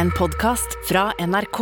en 0.00 0.10
podkast 0.10 0.78
fra 0.88 1.10
NRK. 1.20 1.58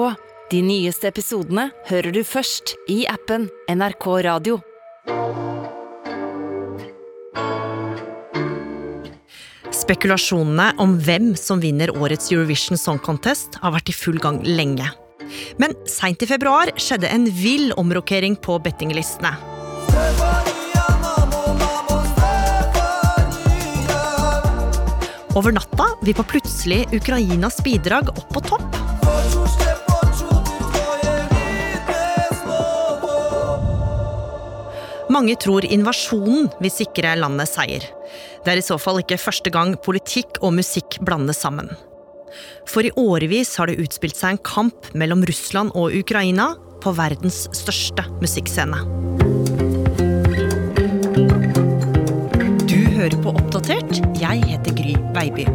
De 0.50 0.60
nyeste 0.62 1.08
episodene 1.10 1.65
hører 1.88 2.15
du 2.15 2.20
først 2.23 2.76
i 2.86 3.00
appen 3.10 3.48
NRK 3.66 4.06
Radio. 4.29 4.61
Spekulasjonene 9.74 10.69
om 10.79 10.95
hvem 11.03 11.32
som 11.40 11.59
vinner 11.64 11.90
årets 11.96 12.30
Eurovision 12.30 12.79
Song 12.79 13.03
Contest 13.03 13.59
har 13.59 13.74
vært 13.74 13.90
i 13.90 13.99
full 14.04 14.22
gang 14.22 14.39
lenge. 14.47 14.87
Men 15.59 15.75
seint 15.91 16.23
i 16.23 16.30
februar 16.30 16.70
skjedde 16.79 17.11
en 17.11 17.27
vill 17.43 17.73
omrokering 17.75 18.39
på 18.39 18.61
bettinglistene. 18.62 19.34
Over 25.39 25.52
natta 25.55 25.84
vippa 26.02 26.23
plutselig 26.27 26.89
Ukrainas 26.93 27.61
bidrag 27.62 28.09
opp 28.09 28.32
på 28.34 28.41
topp. 28.43 28.79
Mange 35.15 35.37
tror 35.38 35.62
invasjonen 35.62 36.48
vil 36.59 36.74
sikre 36.74 37.15
landet 37.20 37.52
seier. 37.52 37.87
Det 38.43 38.51
er 38.51 38.59
i 38.59 38.66
så 38.66 38.80
fall 38.82 38.98
ikke 39.05 39.20
første 39.23 39.55
gang 39.55 39.77
politikk 39.87 40.43
og 40.43 40.56
musikk 40.59 40.98
blandes 41.06 41.38
sammen. 41.46 41.70
For 42.66 42.82
i 42.82 42.93
årevis 42.98 43.55
har 43.62 43.70
det 43.70 43.79
utspilt 43.79 44.18
seg 44.18 44.34
en 44.34 44.43
kamp 44.43 44.91
mellom 44.98 45.23
Russland 45.30 45.70
og 45.79 45.95
Ukraina 45.95 46.51
på 46.82 46.96
verdens 46.98 47.45
største 47.55 48.10
musikkscene. 48.18 48.82
Du 52.66 52.79
hører 52.98 53.20
på 53.23 53.38
Oppdatert. 53.38 54.07
Veiby. 55.18 55.48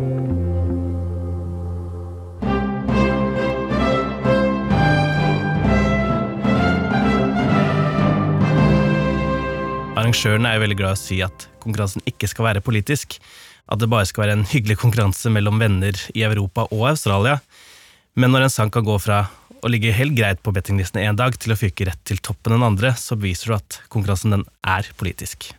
Arrangørene 9.95 10.51
er 10.51 10.59
veldig 10.59 10.75
glad 10.81 10.91
i 10.91 10.97
å 10.97 10.99
si 10.99 11.21
at 11.23 11.47
konkurransen 11.63 12.03
ikke 12.09 12.27
skal 12.27 12.49
være 12.49 12.65
politisk. 12.65 13.15
At 13.71 13.79
det 13.79 13.87
bare 13.87 14.09
skal 14.09 14.25
være 14.25 14.35
en 14.41 14.45
hyggelig 14.51 14.81
konkurranse 14.83 15.31
mellom 15.31 15.63
venner 15.63 15.95
i 16.11 16.27
Europa 16.27 16.67
og 16.67 16.89
Australia. 16.91 17.39
Men 18.19 18.35
når 18.35 18.49
en 18.49 18.55
sang 18.57 18.73
kan 18.73 18.83
gå 18.83 18.99
fra 18.99 19.23
å 19.63 19.71
ligge 19.71 19.95
helt 19.95 20.19
greit 20.19 20.43
på 20.43 20.51
bettinglistene 20.51 21.07
én 21.07 21.15
dag 21.15 21.39
til 21.39 21.55
å 21.55 21.61
fyke 21.63 21.87
rett 21.87 22.03
til 22.03 22.19
toppen 22.19 22.57
den 22.57 22.67
andre, 22.67 22.91
så 22.99 23.15
beviser 23.15 23.53
du 23.53 23.59
at 23.61 23.83
konkurransen 23.87 24.35
den 24.35 24.49
er 24.67 24.91
politisk. 24.99 25.53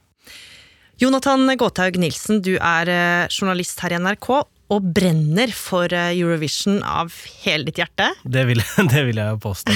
Jonathan 1.05 1.51
Gåthaug 1.61 1.99
Nilsen, 2.01 2.39
du 2.41 2.55
er 2.57 2.89
eh, 2.89 3.27
journalist 3.29 3.83
her 3.85 3.93
i 3.93 3.99
NRK 4.01 4.29
og 4.73 4.87
brenner 4.97 5.51
for 5.53 5.93
eh, 5.93 6.15
Eurovision 6.17 6.79
av 6.81 7.13
hele 7.43 7.67
ditt 7.67 7.83
hjerte. 7.83 8.07
Det 8.37 8.47
vil, 8.49 8.63
det 8.89 9.03
vil 9.11 9.19
jeg 9.21 9.41
påstå. 9.43 9.75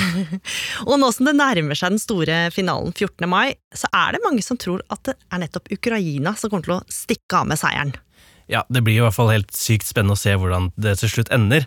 Og 0.87 0.95
nå 1.03 1.11
som 1.12 1.29
det 1.29 1.34
nærmer 1.37 1.77
seg 1.77 1.93
den 1.93 2.01
store 2.01 2.39
finalen 2.55 2.95
14. 2.95 3.27
mai, 3.29 3.59
så 3.77 3.91
er 3.93 4.17
det 4.17 4.23
mange 4.25 4.41
som 4.47 4.56
tror 4.56 4.81
at 4.95 5.03
det 5.05 5.19
er 5.29 5.43
nettopp 5.43 5.69
Ukraina 5.75 6.33
som 6.39 6.49
kommer 6.49 6.65
til 6.65 6.77
å 6.79 6.83
stikke 6.89 7.43
av 7.43 7.51
med 7.51 7.61
seieren. 7.61 7.93
Ja, 8.49 8.62
det 8.73 8.81
blir 8.87 8.97
i 8.97 9.05
hvert 9.05 9.17
fall 9.19 9.33
helt 9.34 9.53
sykt 9.53 9.91
spennende 9.91 10.17
å 10.17 10.23
se 10.23 10.33
hvordan 10.33 10.71
det 10.81 10.95
til 11.03 11.12
slutt 11.12 11.33
ender. 11.37 11.67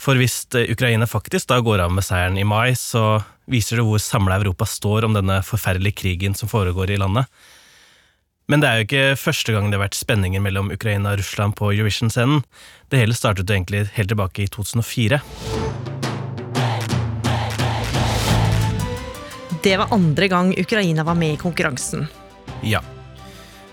For 0.00 0.20
hvis 0.20 0.42
eh, 0.58 0.68
Ukraina 0.74 1.08
faktisk 1.08 1.48
da 1.48 1.62
går 1.64 1.86
av 1.86 1.96
med 1.96 2.04
seieren 2.04 2.36
i 2.36 2.44
mai, 2.44 2.76
så 2.76 3.22
viser 3.48 3.80
det 3.80 3.86
hvor 3.88 4.02
samla 4.04 4.36
Europa 4.42 4.68
står 4.68 5.08
om 5.08 5.16
denne 5.16 5.40
forferdelige 5.46 6.02
krigen 6.02 6.36
som 6.36 6.52
foregår 6.52 6.92
i 6.92 7.00
landet. 7.00 7.32
Men 8.50 8.62
det 8.62 8.66
er 8.66 8.78
jo 8.80 8.86
ikke 8.88 9.18
første 9.20 9.52
gang 9.54 9.68
det 9.70 9.78
har 9.78 9.84
vært 9.84 9.98
spenninger 10.00 10.42
mellom 10.42 10.72
Ukraina 10.74 11.12
og 11.12 11.20
Russland 11.20 11.54
på 11.54 11.68
Eurovision-scenen. 11.70 12.40
Det 12.90 12.98
hele 12.98 13.14
startet 13.14 13.50
egentlig 13.50 13.84
helt 13.94 14.10
tilbake 14.10 14.42
i 14.42 14.48
2004. 14.50 15.20
Det 19.62 19.76
var 19.78 19.94
andre 19.94 20.28
gang 20.32 20.50
Ukraina 20.58 21.04
var 21.06 21.14
med 21.20 21.36
i 21.36 21.38
konkurransen. 21.38 22.08
Ja. 22.66 22.82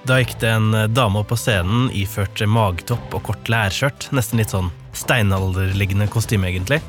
Da 0.05 0.19
gikk 0.21 0.37
det 0.43 0.53
en 0.53 0.69
dame 0.93 1.23
opp 1.23 1.31
på 1.33 1.39
scenen 1.39 1.89
iført 1.95 2.43
magtopp 2.45 3.17
og 3.17 3.25
kort 3.31 3.49
lærskjørt. 3.49 4.11
Nesten 4.13 4.37
litt 4.37 4.53
sånn 4.53 4.69
steinalderliggende 4.93 6.05
kostyme, 6.11 6.51
egentlig. 6.51 6.83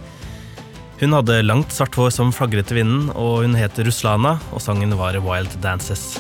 Hun 1.00 1.16
hadde 1.16 1.40
langt, 1.46 1.72
svart 1.72 1.96
hår 1.96 2.12
som 2.12 2.36
flagret 2.36 2.74
i 2.74 2.82
vinden, 2.82 3.08
og 3.16 3.46
hun 3.46 3.56
het 3.56 3.80
Ruslana, 3.80 4.36
og 4.52 4.60
sangen 4.60 4.92
var 4.98 5.16
Wild 5.24 5.56
Dances. 5.64 6.18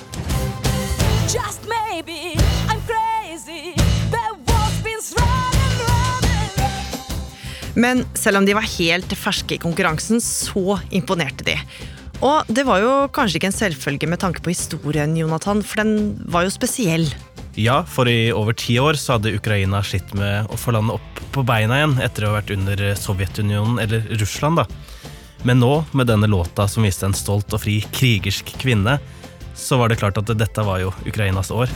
Just 1.28 1.68
maybe 1.68 2.40
I'm 2.70 2.80
crazy. 2.88 3.74
The 4.10 4.24
walls 4.48 4.78
been 4.80 5.02
running, 5.12 5.74
running. 5.88 7.74
Men 7.74 8.04
selv 8.14 8.40
om 8.40 8.46
de 8.46 8.54
var 8.56 8.64
helt 8.78 9.12
ferske 9.12 9.58
i 9.58 9.60
konkurransen, 9.60 10.22
så 10.24 10.78
imponerte 10.88 11.44
de. 11.44 11.58
Og 12.24 12.48
det 12.48 12.64
var 12.64 12.80
jo 12.80 12.94
kanskje 13.12 13.42
ikke 13.42 13.50
en 13.50 13.58
selvfølge 13.58 14.08
med 14.08 14.22
tanke 14.24 14.40
på 14.40 14.54
historien, 14.54 15.12
Jonathan, 15.20 15.60
for 15.60 15.82
den 15.82 16.16
var 16.32 16.48
jo 16.48 16.54
spesiell. 16.54 17.04
Ja, 17.60 17.82
for 17.84 18.08
i 18.08 18.32
over 18.32 18.56
ti 18.56 18.78
år 18.80 18.96
så 18.96 19.18
hadde 19.18 19.36
Ukraina 19.36 19.82
slitt 19.84 20.16
med 20.16 20.48
å 20.48 20.56
få 20.56 20.72
landet 20.78 20.96
opp 20.96 21.22
på 21.36 21.44
beina 21.44 21.82
igjen 21.82 21.98
etter 22.08 22.24
å 22.24 22.32
ha 22.32 22.38
vært 22.38 22.56
under 22.56 22.86
Sovjetunionen, 22.96 23.76
eller 23.84 24.08
Russland, 24.16 24.64
da. 24.64 24.66
Men 25.44 25.60
nå, 25.60 25.74
med 25.92 26.08
denne 26.08 26.26
låta 26.26 26.64
som 26.72 26.88
viste 26.88 27.04
en 27.04 27.14
stolt 27.14 27.52
og 27.52 27.66
fri 27.66 27.82
krigersk 27.92 28.56
kvinne, 28.64 28.96
så 29.58 29.76
var 29.76 29.90
det 29.90 29.98
klart 29.98 30.18
at 30.20 30.30
dette 30.38 30.62
var 30.64 30.80
jo 30.80 30.92
Ukrainas 31.06 31.50
år. 31.50 31.68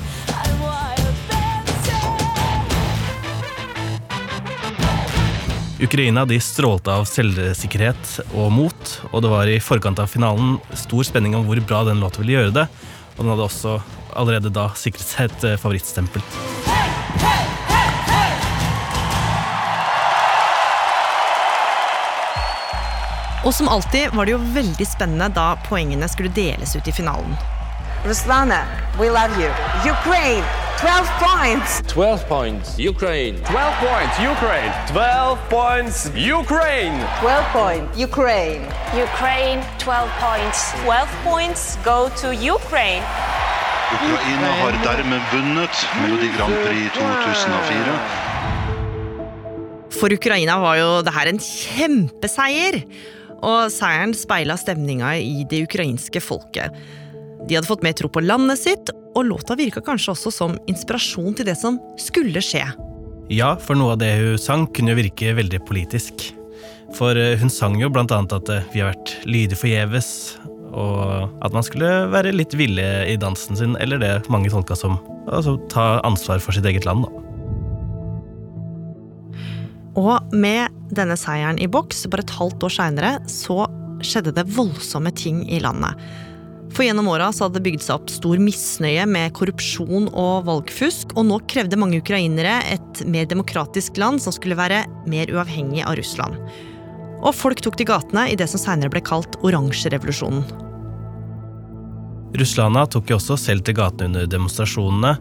Ukraina 5.82 6.22
de 6.24 6.38
strålte 6.38 6.94
av 6.94 7.08
selvsikkerhet 7.10 8.20
og 8.38 8.52
mot, 8.54 8.90
og 9.10 9.24
det 9.24 9.30
var 9.32 9.50
i 9.50 9.58
forkant 9.58 9.98
av 9.98 10.06
finalen 10.06 10.60
stor 10.78 11.02
spenning 11.02 11.34
om 11.34 11.42
hvor 11.48 11.58
bra 11.66 11.82
den 11.88 11.98
låta 11.98 12.22
ville 12.22 12.36
gjøre 12.36 12.54
det, 12.54 12.68
og 13.16 13.24
den 13.24 13.32
hadde 13.34 13.48
også 13.48 13.80
allerede 14.14 14.52
da 14.54 14.68
sikret 14.78 15.08
seg 15.08 15.26
et 15.26 15.48
eh, 15.50 15.58
favorittstempel. 15.58 16.22
Og 23.42 23.50
som 23.50 23.66
alltid 23.68 24.14
var 24.14 24.26
det 24.26 24.36
jo 24.36 24.44
veldig 24.54 24.86
spennende 24.86 25.26
da 25.34 25.56
poengene 25.66 26.06
skulle 26.06 26.30
deles 26.30 26.76
ut 26.78 26.86
i 26.86 26.94
finalen. 26.94 27.34
Ruslana, 28.02 28.66
we 28.98 29.08
love 29.08 29.30
you. 29.38 29.46
Ukraine, 29.86 30.42
12 30.82 31.06
points. 31.22 31.82
12 31.86 32.26
points, 32.26 32.76
Ukraine. 32.76 33.38
12 33.46 33.74
points, 33.78 34.18
Ukraine. 34.18 34.72
12 34.90 35.38
points, 35.48 36.10
Ukraine. 36.16 36.98
12 37.22 37.46
points, 37.54 37.94
Ukraine. 37.96 38.66
Ukraine 38.90 39.62
12 39.78 40.10
points. 40.18 40.72
12 40.82 41.06
points 41.22 41.78
go 41.84 42.10
to 42.18 42.34
Ukraine. 42.34 43.06
Ukraina 43.94 44.50
har 44.62 44.72
dermed 44.82 45.22
vunnet 45.30 45.74
Melodi 46.02 46.28
Grand 46.36 46.54
Prix 46.66 46.90
2004. 46.98 47.98
For 50.00 50.10
Ukraina 50.10 50.58
var 50.58 50.74
jo 50.80 51.02
det 51.06 51.14
her 51.14 51.30
en 51.30 51.38
kjempeseier. 51.38 52.82
Og 53.42 53.70
seieren 53.70 54.14
speila 54.14 54.56
stemninga 54.58 55.14
i 55.22 55.46
det 55.46 55.62
ukrainske 55.68 56.20
folket. 56.20 56.74
De 57.48 57.56
hadde 57.56 57.68
fått 57.68 57.82
mer 57.82 57.94
tro 57.98 58.10
på 58.12 58.22
landet 58.22 58.60
sitt, 58.60 58.92
og 59.12 59.26
låta 59.28 59.56
virka 59.58 59.82
kanskje 59.84 60.14
også 60.14 60.32
som 60.32 60.54
inspirasjon 60.70 61.34
til 61.36 61.48
det 61.48 61.56
som 61.58 61.80
skulle 62.00 62.42
skje. 62.44 62.64
Ja, 63.32 63.54
for 63.60 63.78
noe 63.78 63.94
av 63.94 64.00
det 64.02 64.12
hun 64.20 64.38
sang 64.40 64.66
kunne 64.74 64.94
jo 64.94 65.00
virke 65.02 65.34
veldig 65.36 65.62
politisk. 65.68 66.30
For 66.96 67.16
eh, 67.16 67.38
hun 67.40 67.52
sang 67.52 67.78
jo 67.80 67.90
blant 67.92 68.12
annet 68.12 68.34
at 68.36 68.50
eh, 68.52 68.66
vi 68.74 68.82
har 68.82 68.92
vært 68.92 69.14
lydige 69.28 69.60
forgjeves, 69.60 70.10
og 70.72 71.28
at 71.44 71.52
man 71.52 71.64
skulle 71.66 71.90
være 72.12 72.32
litt 72.32 72.54
ville 72.56 72.84
i 73.08 73.18
dansen 73.20 73.58
sin, 73.58 73.76
eller 73.80 74.00
det 74.00 74.12
mange 74.32 74.52
tolka 74.52 74.76
som 74.78 74.96
altså 75.28 75.58
ta 75.72 76.00
ansvar 76.06 76.40
for 76.42 76.56
sitt 76.56 76.66
eget 76.68 76.88
land, 76.88 77.06
da. 77.06 77.18
Og 80.00 80.32
med 80.32 80.72
denne 80.96 81.18
seieren 81.20 81.58
i 81.60 81.68
boks, 81.68 82.06
bare 82.08 82.24
et 82.24 82.36
halvt 82.38 82.64
år 82.64 82.72
seinere, 82.72 83.10
så 83.28 83.66
skjedde 84.02 84.32
det 84.38 84.48
voldsomme 84.56 85.12
ting 85.14 85.42
i 85.52 85.60
landet. 85.60 86.00
For 86.72 86.86
gjennom 86.86 87.08
åra 87.12 87.28
hadde 87.28 87.58
det 87.58 87.64
bygd 87.66 87.84
seg 87.84 87.98
opp 87.98 88.10
stor 88.12 88.40
misnøye 88.40 89.04
med 89.08 89.34
korrupsjon 89.36 90.08
og 90.08 90.46
valgfusk, 90.48 91.12
og 91.20 91.28
nå 91.28 91.40
krevde 91.50 91.76
mange 91.80 92.00
ukrainere 92.00 92.62
et 92.72 93.02
mer 93.04 93.28
demokratisk 93.28 94.00
land 94.00 94.22
som 94.24 94.32
skulle 94.32 94.56
være 94.56 94.86
mer 95.10 95.32
uavhengig 95.32 95.84
av 95.84 95.98
Russland. 96.00 96.40
Og 97.22 97.36
folk 97.36 97.60
tok 97.62 97.76
til 97.78 97.90
gatene 97.92 98.26
i 98.32 98.38
det 98.40 98.48
som 98.50 98.62
seinere 98.62 98.92
ble 98.92 99.04
kalt 99.04 99.36
oransjerevolusjonen. 99.44 100.42
Ruslana 102.40 102.86
tok 102.88 103.12
jo 103.12 103.18
også 103.18 103.36
selv 103.36 103.66
til 103.68 103.76
gatene 103.76 104.08
under 104.08 104.28
demonstrasjonene, 104.32 105.12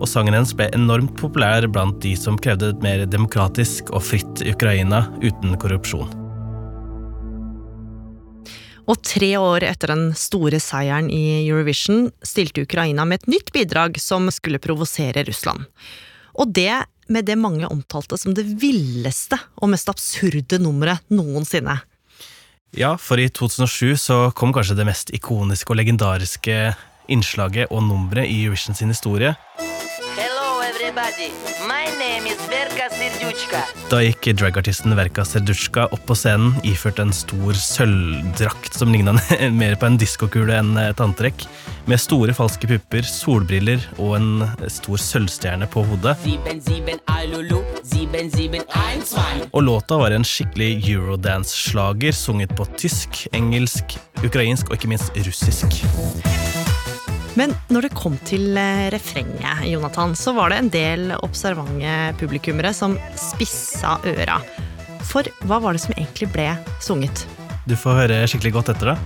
og 0.00 0.08
sangen 0.08 0.34
hennes 0.34 0.56
ble 0.56 0.70
enormt 0.74 1.12
populær 1.20 1.68
blant 1.68 2.00
de 2.02 2.16
som 2.18 2.40
krevde 2.40 2.72
et 2.72 2.84
mer 2.84 3.04
demokratisk 3.04 3.92
og 3.92 4.02
fritt 4.08 4.40
Ukraina 4.48 5.04
uten 5.20 5.58
korrupsjon. 5.60 6.23
Og 8.84 9.00
tre 9.00 9.30
år 9.40 9.64
etter 9.64 9.94
den 9.94 10.10
store 10.18 10.60
seieren 10.60 11.08
i 11.12 11.46
Eurovision 11.46 12.10
stilte 12.24 12.66
Ukraina 12.66 13.06
med 13.08 13.22
et 13.22 13.30
nytt 13.32 13.52
bidrag 13.54 13.96
som 14.02 14.28
skulle 14.34 14.60
provosere 14.60 15.24
Russland. 15.24 15.64
Og 16.36 16.52
det 16.52 16.84
med 17.08 17.26
det 17.28 17.36
mange 17.40 17.68
omtalte 17.68 18.18
som 18.20 18.34
det 18.36 18.44
villeste 18.60 19.38
og 19.60 19.72
mest 19.72 19.88
absurde 19.92 20.60
nummeret 20.60 21.04
noensinne. 21.12 21.78
Ja, 22.74 22.96
for 22.98 23.20
i 23.20 23.28
2007 23.30 23.96
så 24.02 24.18
kom 24.36 24.52
kanskje 24.52 24.76
det 24.80 24.88
mest 24.88 25.12
ikoniske 25.14 25.70
og 25.70 25.78
legendariske 25.78 26.58
innslaget 27.12 27.70
og 27.70 27.84
nummeret 27.86 28.28
i 28.28 28.42
Eurovision 28.44 28.76
sin 28.76 28.90
historie. 28.90 29.34
Da 33.90 33.98
gikk 34.04 34.28
dragartisten 34.38 34.94
Verka 34.94 35.24
Serdushka 35.26 35.88
opp 35.90 36.04
på 36.06 36.14
scenen 36.18 36.54
iført 36.66 37.00
en 37.02 37.10
stor 37.14 37.56
sølvdrakt 37.58 38.78
som 38.78 38.92
ligna 38.94 39.16
mer 39.60 39.74
på 39.80 39.88
en 39.88 39.98
diskokule 39.98 40.54
enn 40.54 40.76
et 40.78 41.02
antrekk, 41.02 41.46
med 41.90 42.00
store 42.00 42.34
falske 42.36 42.70
pupper, 42.70 43.02
solbriller 43.08 43.82
og 43.98 44.14
en 44.20 44.68
stor 44.70 45.02
sølvstjerne 45.02 45.66
på 45.72 45.82
hodet. 45.90 46.14
Og 49.50 49.66
låta 49.66 49.98
var 50.00 50.14
en 50.14 50.28
skikkelig 50.30 50.70
eurodance-slager 50.94 52.14
sunget 52.14 52.54
på 52.54 52.68
tysk, 52.78 53.26
engelsk, 53.34 53.98
ukrainsk 54.22 54.70
og 54.70 54.78
ikke 54.78 54.94
minst 54.94 55.24
russisk. 55.26 55.82
Men 57.38 57.54
når 57.72 57.88
det 57.88 57.96
kom 57.98 58.14
til 58.26 58.54
eh, 58.58 58.86
refrenget, 58.94 59.64
Jonathan, 59.66 60.14
så 60.14 60.34
var 60.36 60.52
det 60.52 60.60
en 60.60 60.70
del 60.70 61.14
observante 61.18 62.14
publikummere 62.20 62.70
som 62.76 62.94
spissa 63.18 63.96
øra. 64.06 64.38
For 65.04 65.26
hva 65.48 65.58
var 65.62 65.74
det 65.74 65.82
som 65.82 65.96
egentlig 65.96 66.30
ble 66.34 66.48
sunget? 66.82 67.26
Du 67.66 67.74
får 67.80 68.04
høre 68.04 68.22
skikkelig 68.30 68.54
godt 68.58 68.74
etter, 68.74 68.94
da. 68.94 68.98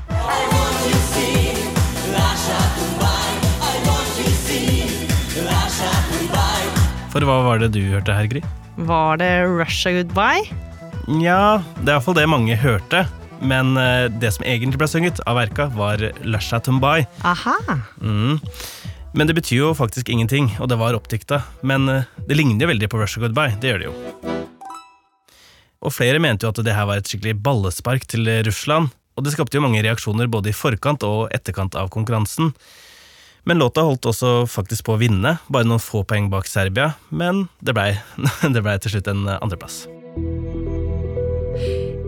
For 7.09 7.25
hva 7.25 7.39
var 7.47 7.63
det 7.63 7.73
du 7.75 7.81
hørte 7.89 8.15
her, 8.15 8.29
Gry? 8.31 8.43
Var 8.89 9.19
det 9.19 9.33
Russia 9.49 9.95
Goodbye? 9.97 10.45
Nja, 11.09 11.63
det 11.81 11.89
er 11.89 11.97
iallfall 11.97 12.19
det 12.19 12.29
mange 12.29 12.59
hørte. 12.61 13.07
Men 13.41 13.77
eh, 13.77 14.07
det 14.11 14.33
som 14.35 14.47
egentlig 14.47 14.81
ble 14.81 14.89
sunget 14.91 15.21
av 15.27 15.39
verka, 15.39 15.69
var 15.75 16.03
Lasha 16.27 16.61
Tumbai. 16.61 17.07
Aha. 17.27 17.57
Mm. 18.03 18.41
Men 19.15 19.31
det 19.31 19.37
betyr 19.39 19.63
jo 19.63 19.75
faktisk 19.77 20.11
ingenting, 20.13 20.51
og 20.61 20.69
det 20.71 20.79
var 20.81 20.97
oppdikta. 20.99 21.43
Men 21.63 21.89
eh, 21.89 22.09
det 22.29 22.39
ligner 22.39 22.67
jo 22.67 22.73
veldig 22.73 22.91
på 22.91 23.01
Russia 23.01 23.23
Goodbye. 23.23 23.57
Det 23.61 23.73
gjør 23.73 23.83
det 23.83 23.91
jo. 23.91 23.95
Og 25.79 25.95
flere 25.95 26.19
mente 26.23 26.47
jo 26.47 26.51
at 26.51 26.61
det 26.67 26.75
her 26.75 26.89
var 26.91 26.99
et 26.99 27.09
skikkelig 27.09 27.39
ballespark 27.45 28.09
til 28.11 28.27
Russland. 28.47 28.91
Og 29.19 29.25
det 29.27 29.35
skapte 29.35 29.59
jo 29.59 29.65
mange 29.65 29.83
reaksjoner 29.83 30.31
både 30.31 30.53
i 30.53 30.57
forkant 30.57 31.07
og 31.07 31.33
etterkant 31.35 31.79
av 31.79 31.91
konkurransen. 31.95 32.53
Men 33.49 33.63
låta 33.63 33.83
holdt 33.87 34.07
også 34.11 34.33
faktisk 34.51 34.85
på 34.87 34.97
å 34.97 35.01
vinne, 35.01 35.39
bare 35.49 35.67
noen 35.67 35.83
få 35.83 36.03
poeng 36.07 36.29
bak 36.31 36.51
Serbia. 36.51 36.93
Men 37.09 37.47
det 37.65 37.75
blei 37.79 37.95
ble 38.55 38.79
til 38.83 38.99
slutt 38.99 39.11
en 39.15 39.25
andreplass. 39.39 39.87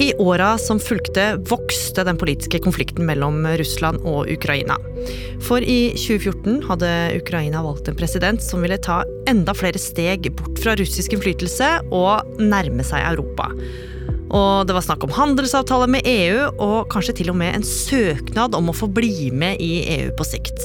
I 0.00 0.14
åra 0.19 0.58
som 0.58 0.79
fulgte, 0.81 1.37
vokste 1.37 2.05
den 2.08 2.17
politiske 2.17 2.58
konflikten 2.64 3.05
mellom 3.05 3.43
Russland 3.61 4.00
og 4.08 4.31
Ukraina. 4.32 4.79
For 5.44 5.61
i 5.61 5.93
2014 5.93 6.62
hadde 6.70 6.93
Ukraina 7.19 7.61
valgt 7.67 7.91
en 7.91 7.99
president 7.99 8.41
som 8.41 8.64
ville 8.64 8.81
ta 8.81 9.02
enda 9.29 9.52
flere 9.52 9.81
steg 9.81 10.31
bort 10.38 10.56
fra 10.64 10.73
russisk 10.81 11.12
innflytelse 11.12 11.69
og 11.93 12.41
nærme 12.41 12.87
seg 12.87 13.05
Europa. 13.11 13.50
Og 14.31 14.64
det 14.64 14.79
var 14.79 14.88
snakk 14.88 15.05
om 15.05 15.12
handelsavtaler 15.12 15.93
med 15.93 16.08
EU, 16.08 16.49
og 16.49 16.88
kanskje 16.94 17.19
til 17.20 17.35
og 17.35 17.41
med 17.43 17.58
en 17.58 17.67
søknad 17.67 18.56
om 18.56 18.73
å 18.73 18.79
få 18.81 18.88
bli 18.88 19.29
med 19.37 19.61
i 19.61 19.82
EU 19.99 20.14
på 20.17 20.31
sikt. 20.32 20.64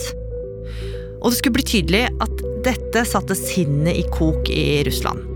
Og 1.20 1.32
det 1.34 1.42
skulle 1.42 1.60
bli 1.60 1.72
tydelig 1.76 2.06
at 2.24 2.50
dette 2.64 3.04
satte 3.10 3.36
sinnet 3.36 4.00
i 4.00 4.08
kok 4.16 4.48
i 4.48 4.86
Russland. 4.88 5.35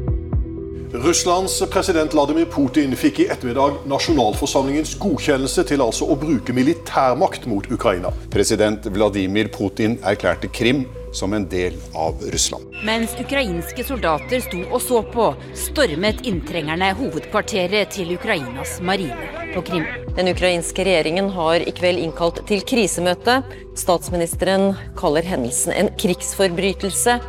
Russlands 0.94 1.64
president 1.70 2.14
Vladimir 2.14 2.46
Putin 2.46 2.96
fikk 2.98 3.20
i 3.22 3.26
ettermiddag 3.30 3.84
nasjonalforsamlingens 3.92 4.96
godkjennelse 4.98 5.62
til 5.70 5.84
altså 5.86 6.08
å 6.10 6.16
bruke 6.18 6.56
militærmakt 6.56 7.46
mot 7.46 7.68
Ukraina. 7.70 8.10
President 8.34 8.88
Vladimir 8.96 9.52
Putin 9.54 10.00
erklærte 10.02 10.50
Krim 10.50 10.88
som 11.14 11.36
en 11.38 11.46
del 11.50 11.78
av 11.94 12.18
Russland. 12.34 12.74
Mens 12.86 13.14
ukrainske 13.22 13.86
soldater 13.86 14.42
sto 14.42 14.64
og 14.66 14.82
så 14.82 15.04
på, 15.14 15.30
stormet 15.54 16.26
inntrengerne 16.26 16.90
hovedkvarteret 16.98 17.94
til 17.94 18.16
Ukrainas 18.18 18.80
marine 18.82 19.30
på 19.54 19.62
Krim. 19.70 19.86
Den 20.18 20.34
ukrainske 20.34 20.90
regjeringen 20.90 21.30
har 21.38 21.62
i 21.62 21.74
kveld 21.76 22.02
innkalt 22.02 22.42
til 22.50 22.66
krisemøte. 22.66 23.44
Statsministeren 23.78 24.72
kaller 24.98 25.22
hendelsen 25.22 25.76
en 25.78 25.94
krigsforbrytelse. 26.02 27.22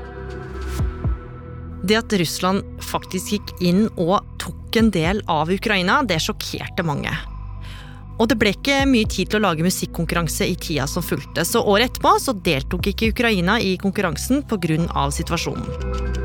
Det 1.80 1.96
at 1.96 2.12
Russland 2.20 2.69
faktisk 2.90 3.34
gikk 3.34 3.52
inn 3.64 3.84
og 3.96 4.18
tok 4.42 4.78
en 4.80 4.90
del 4.94 5.22
av 5.30 5.50
Ukraina, 5.52 6.00
det 6.06 6.20
sjokkerte 6.22 6.84
mange. 6.86 7.12
Og 8.20 8.28
det 8.28 8.36
ble 8.36 8.52
ikke 8.52 8.82
mye 8.88 9.08
tid 9.08 9.30
til 9.30 9.40
å 9.40 9.46
lage 9.46 9.64
musikkonkurranse 9.64 10.44
i 10.44 10.56
tida 10.60 10.84
som 10.90 11.04
fulgte, 11.04 11.46
så 11.48 11.62
året 11.64 11.88
etterpå 11.88 12.16
så 12.20 12.36
deltok 12.36 12.90
ikke 12.92 13.14
Ukraina 13.14 13.56
i 13.64 13.76
konkurransen 13.80 14.44
pga. 14.44 15.10
situasjonen. 15.10 16.18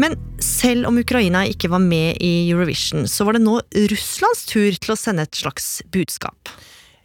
Men 0.00 0.16
selv 0.40 0.88
om 0.88 0.98
Ukraina 0.98 1.44
ikke 1.48 1.68
var 1.68 1.82
med 1.84 2.20
i 2.24 2.50
Eurovision, 2.50 3.08
så 3.08 3.24
var 3.24 3.36
det 3.36 3.44
nå 3.44 3.58
Russlands 3.92 4.46
tur 4.48 4.72
til 4.72 4.94
å 4.94 4.96
sende 4.96 5.26
et 5.28 5.36
slags 5.36 5.82
budskap. 5.92 6.48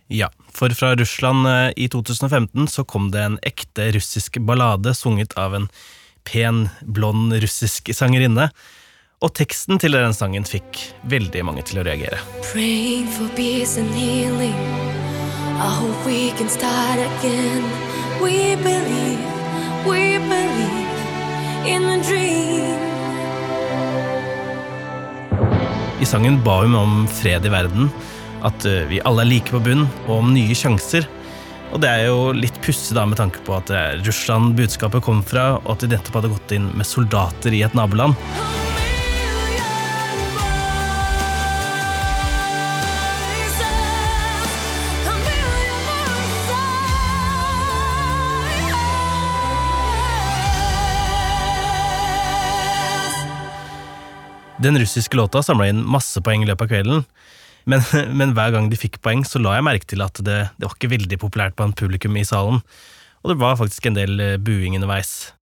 Ja, 0.07 0.29
for 0.53 0.71
fra 0.77 0.94
Russland 0.95 1.47
eh, 1.50 1.71
i 1.75 1.89
2015 1.91 2.69
så 2.71 2.85
kom 2.88 3.09
det 3.12 3.23
en 3.25 3.38
ekte 3.44 3.89
russisk 3.95 4.38
ballade 4.47 4.94
sunget 4.95 5.33
av 5.39 5.56
en 5.57 5.67
pen, 6.25 6.66
blond 6.81 7.36
russisk 7.42 7.94
sangerinne. 7.95 8.50
Og 9.24 9.31
teksten 9.38 9.80
til 9.81 9.95
den 9.95 10.13
sangen 10.13 10.44
fikk 10.45 10.81
veldig 11.10 11.45
mange 11.48 11.63
til 11.66 11.80
å 11.80 11.86
reagere. 11.88 12.19
Praying 12.51 13.07
for 13.16 13.31
peace 13.38 13.80
and 13.80 13.94
healing. 13.95 14.57
I 15.56 15.72
hope 15.72 16.06
we 16.06 16.31
can 16.36 16.50
start 16.51 17.00
again. 17.00 17.63
We 18.22 18.56
believe, 18.60 19.24
we 19.88 20.19
believe 20.19 21.00
in 21.66 21.88
a 21.89 21.98
dream. 22.04 22.75
I 25.95 26.06
sangen 26.06 26.42
ba 26.44 26.60
hun 26.62 26.75
om 26.75 27.06
fred 27.07 27.48
i 27.48 27.51
verden, 27.54 27.88
at 28.44 28.66
eh, 28.68 28.83
vi 28.92 29.00
alle 29.07 29.24
er 29.24 29.31
like 29.31 29.54
på 29.56 29.62
bunn, 29.63 29.88
og 30.10 30.18
om 30.19 30.33
nye 30.36 30.54
sjanser. 30.54 31.07
Og 31.75 31.81
det 31.83 31.89
er 31.92 32.06
jo 32.07 32.30
litt 32.31 32.56
pussig 32.63 32.95
med 32.95 33.18
tanke 33.19 33.42
på 33.44 33.51
at 33.51 33.68
er 33.75 33.98
Russland 34.06 34.54
budskapet 34.56 35.04
kom 35.04 35.19
fra, 35.27 35.57
og 35.60 35.74
at 35.74 35.81
de 35.83 35.89
nettopp 35.92 36.22
hadde 36.22 36.30
gått 36.31 36.54
inn 36.56 36.69
med 36.72 36.88
soldater 36.88 37.51
i 37.51 37.66
et 37.68 37.75
naboland. 37.75 38.16
Den 54.63 54.79
russiske 54.79 55.20
låta 55.20 55.44
samla 55.44 55.67
inn 55.74 55.84
masse 55.84 56.24
poeng 56.24 56.48
i 56.48 56.48
løpet 56.48 56.70
av 56.70 56.72
kvelden, 56.72 57.03
men, 57.69 57.84
men, 58.19 58.34
hver 58.38 58.53
gang 58.55 58.69
de 58.72 58.79
fikk 58.79 59.01
poeng, 59.05 59.25
så 59.27 59.41
la 59.41 59.57
jeg 59.57 59.67
merke 59.67 59.89
til 59.89 60.03
at 60.05 60.22
det, 60.22 60.39
det 60.57 60.67
var 60.67 60.77
ikke 60.77 60.93
veldig 60.95 61.22
populært 61.22 61.57
blant 61.60 61.77
publikum 61.79 62.17
i 62.17 62.25
salen, 62.27 62.62
og 63.25 63.34
det 63.34 63.39
var 63.41 63.57
faktisk 63.60 63.89
en 63.89 63.98
del 63.98 64.22
eh, 64.22 64.38
buing 64.38 64.77
underveis. 64.77 65.34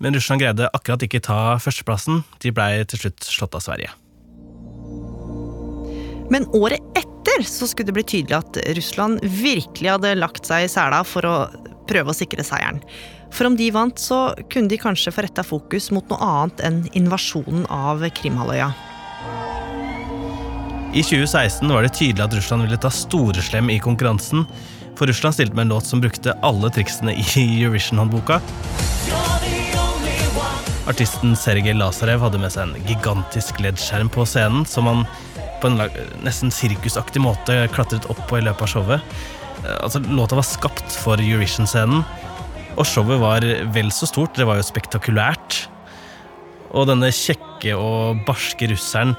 Men 0.00 0.16
Russland 0.16 0.40
greide 0.40 0.70
akkurat 0.72 1.02
ikke 1.04 1.20
ta 1.24 1.58
førsteplassen, 1.60 2.22
de 2.40 2.52
blei 2.56 2.72
til 2.88 3.02
slutt 3.02 3.26
slått 3.28 3.58
av 3.58 3.64
Sverige. 3.66 3.92
Men 6.32 6.46
året 6.56 6.80
etter 6.96 7.44
så 7.44 7.68
skulle 7.68 7.90
det 7.90 7.96
bli 7.98 8.06
tydelig 8.06 8.38
at 8.38 8.60
Russland 8.78 9.20
virkelig 9.42 9.90
hadde 9.92 10.14
lagt 10.16 10.48
seg 10.48 10.64
i 10.64 10.70
sela 10.72 11.02
for 11.04 11.26
å 11.28 11.34
prøve 11.90 12.12
å 12.12 12.16
sikre 12.16 12.44
seieren. 12.46 12.80
For 13.34 13.46
om 13.46 13.58
de 13.58 13.68
vant, 13.74 13.98
så 13.98 14.30
kunne 14.50 14.70
de 14.70 14.78
kanskje 14.80 15.12
få 15.14 15.26
retta 15.26 15.44
fokus 15.46 15.90
mot 15.94 16.06
noe 16.10 16.30
annet 16.30 16.64
enn 16.66 16.80
invasjonen 16.98 17.66
av 17.70 18.06
Krimhalvøya. 18.16 18.70
I 20.90 21.02
2016 21.02 21.70
var 21.70 21.84
det 21.86 21.92
tydelig 21.94 22.24
at 22.24 22.32
Russland 22.34 22.64
ville 22.66 22.78
ta 22.82 22.90
storeslem 22.90 23.68
i 23.70 23.76
konkurransen, 23.78 24.42
for 24.98 25.06
Russland 25.06 25.36
stilte 25.36 25.54
med 25.54 25.68
en 25.68 25.76
låt 25.76 25.86
som 25.86 26.00
brukte 26.02 26.34
alle 26.42 26.66
triksene 26.74 27.12
i 27.14 27.44
Eurovision-håndboka. 27.62 28.40
Artisten 30.90 31.36
Sergej 31.38 31.76
Lazarev 31.78 32.24
hadde 32.24 32.40
med 32.42 32.50
seg 32.50 32.66
en 32.66 32.88
gigantisk 32.88 33.60
LED-skjerm 33.62 34.10
på 34.10 34.24
scenen, 34.26 34.64
som 34.66 34.88
han 34.90 35.04
på 35.62 35.70
en 35.70 35.78
nesten 36.26 36.50
sirkusaktig 36.50 37.22
måte 37.22 37.60
klatret 37.76 38.08
opp 38.10 38.24
på 38.26 38.40
i 38.40 38.42
løpet 38.48 38.66
av 38.66 38.72
showet. 38.72 39.20
Altså, 39.76 40.02
låta 40.10 40.40
var 40.40 40.48
skapt 40.48 40.96
for 41.04 41.22
Eurovision-scenen, 41.22 42.02
og 42.74 42.88
showet 42.88 43.22
var 43.22 43.46
vel 43.76 43.94
så 43.94 44.10
stort. 44.10 44.34
Det 44.34 44.48
var 44.48 44.58
jo 44.58 44.66
spektakulært. 44.66 45.68
Og 46.74 46.90
denne 46.90 47.12
kjekke 47.14 47.78
og 47.78 48.24
barske 48.26 48.72
russeren 48.74 49.14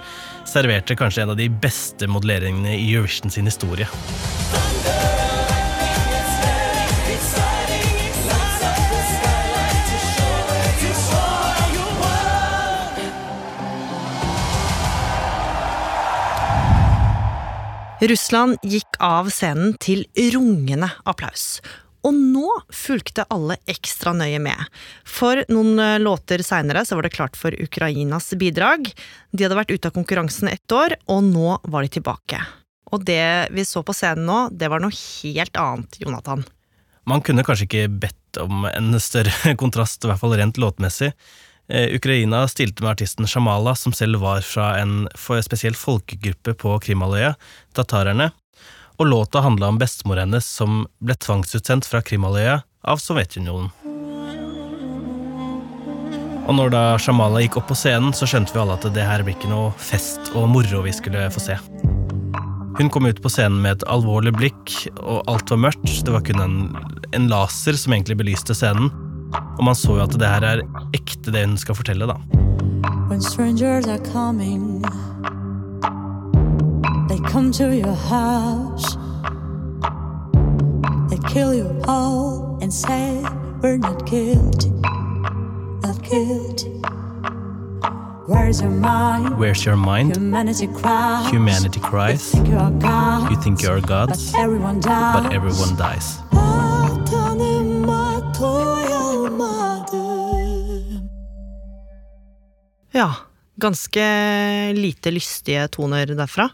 serverte 0.50 0.96
kanskje 1.00 1.26
en 1.26 1.34
av 1.34 1.40
de 1.40 1.50
beste 1.50 2.08
modelleringene 2.10 2.76
i 2.78 2.94
Eurovision 2.94 3.32
sin 3.34 3.50
historie. 3.50 3.88
Russland 18.02 18.58
gikk 18.66 18.98
av 18.98 19.28
scenen 19.30 19.76
til 19.78 20.08
rungende 20.34 20.88
applaus, 21.06 21.60
og 22.08 22.16
nå 22.18 22.48
fulgte 22.74 23.28
alle 23.30 23.60
ekstra 23.70 24.14
nøye 24.18 24.40
med. 24.42 24.58
For 25.06 25.44
noen 25.52 25.78
eh, 25.82 26.00
låter 26.02 26.42
seinere 26.46 26.84
var 26.90 27.06
det 27.06 27.14
klart 27.14 27.38
for 27.38 27.54
Ukrainas 27.54 28.32
bidrag. 28.40 28.90
De 29.32 29.46
hadde 29.46 29.60
vært 29.60 29.74
ute 29.74 29.92
av 29.92 29.96
konkurransen 29.96 30.50
ett 30.52 30.76
år, 30.76 30.98
og 31.12 31.24
nå 31.30 31.60
var 31.64 31.86
de 31.86 31.94
tilbake. 32.00 32.42
Og 32.92 33.06
det 33.08 33.54
vi 33.56 33.66
så 33.68 33.86
på 33.86 33.96
scenen 33.96 34.26
nå, 34.28 34.40
det 34.52 34.72
var 34.72 34.82
noe 34.84 34.96
helt 34.96 35.62
annet, 35.62 36.02
Jonathan. 36.02 36.44
Man 37.08 37.24
kunne 37.26 37.46
kanskje 37.46 37.68
ikke 37.70 37.88
bedt 38.04 38.42
om 38.42 38.66
en 38.70 38.98
større 39.02 39.56
kontrast, 39.62 40.04
i 40.04 40.12
hvert 40.12 40.22
fall 40.22 40.36
rent 40.40 40.60
låtmessig. 40.62 41.14
Eh, 41.72 41.96
Ukraina 41.96 42.44
stilte 42.52 42.84
med 42.84 42.96
artisten 42.96 43.30
Shamala, 43.30 43.76
som 43.76 43.94
selv 43.96 44.20
var 44.26 44.42
fra 44.46 44.74
en 44.82 45.06
spesiell 45.16 45.78
folkegruppe 45.78 46.58
på 46.60 46.76
Krimhalvøya, 46.84 47.36
tatarerne, 47.78 48.32
og 49.02 49.08
låta 49.08 49.42
handla 49.42 49.68
om 49.68 49.78
bestemor 49.82 50.20
hennes 50.22 50.46
som 50.46 50.84
ble 51.02 51.16
tvangsutsendt 51.18 51.88
fra 51.90 52.04
Krimhalvøya 52.06 52.60
av 52.86 53.00
Sovjetunionen. 53.02 53.72
Og 56.46 56.54
når 56.58 56.70
da 56.74 56.82
Shamala 57.02 57.42
gikk 57.42 57.58
opp 57.58 57.72
på 57.72 57.78
scenen, 57.80 58.14
så 58.14 58.28
skjønte 58.30 58.54
vi 58.54 58.62
alle 58.62 58.76
at 58.78 58.86
det 58.94 59.06
her 59.06 59.24
blir 59.26 59.34
ikke 59.34 59.50
noe 59.50 59.72
fest 59.82 60.30
og 60.36 60.46
moro 60.54 60.84
vi 60.86 60.94
skulle 60.94 61.24
få 61.34 61.42
se. 61.42 61.58
Hun 62.78 62.94
kom 62.94 63.10
ut 63.10 63.24
på 63.24 63.32
scenen 63.34 63.58
med 63.64 63.80
et 63.80 63.88
alvorlig 63.90 64.36
blikk, 64.38 64.76
og 65.02 65.26
alt 65.32 65.50
var 65.50 65.64
mørkt. 65.66 65.98
Det 66.06 66.14
var 66.14 66.22
kun 66.28 66.46
en, 66.46 66.56
en 67.18 67.30
laser 67.32 67.78
som 67.82 67.98
egentlig 67.98 68.20
belyste 68.22 68.54
scenen. 68.58 68.94
Og 69.58 69.66
man 69.66 69.78
så 69.78 69.98
jo 69.98 70.06
at 70.06 70.14
det 70.22 70.30
her 70.30 70.46
er 70.46 70.66
ekte, 70.94 71.34
det 71.34 71.48
hun 71.48 71.58
skal 71.62 71.78
fortelle, 71.78 72.06
da. 72.06 72.20
When 73.10 73.22
strangers 73.22 73.88
are 73.88 74.02
coming, 74.14 74.86
come 77.28 77.52
to 77.54 77.76
your 77.76 77.94
house. 77.94 78.96
They 81.10 81.18
kill 81.30 81.54
you 81.54 81.82
all 81.88 82.58
and 82.62 82.74
say 82.74 83.24
we're 83.62 83.78
not 83.78 84.06
guilty, 84.06 84.70
not 85.84 86.02
guilty. 86.04 86.70
Where's 88.28 88.62
your 88.62 88.72
mind? 88.72 89.38
Where's 89.38 89.66
your 89.66 89.76
mind? 89.76 90.16
Humanity 90.16 90.68
cries. 90.68 91.30
Humanity 91.32 91.80
cries. 91.80 92.34
You 92.34 92.40
think 92.40 92.48
you're 92.48 92.72
God. 92.80 93.32
You 93.32 93.42
think 93.42 93.62
you're 93.62 93.82
gods. 93.82 94.32
But 94.32 94.40
everyone 94.40 94.80
dies. 94.80 95.24
But 95.24 95.34
everyone 95.34 95.76
dies. 95.76 96.20
Ja, 102.94 103.16
ganske 103.56 104.04
lite 104.76 105.12
lystige 105.12 105.68
toner 105.68 106.06
derfra. 106.06 106.50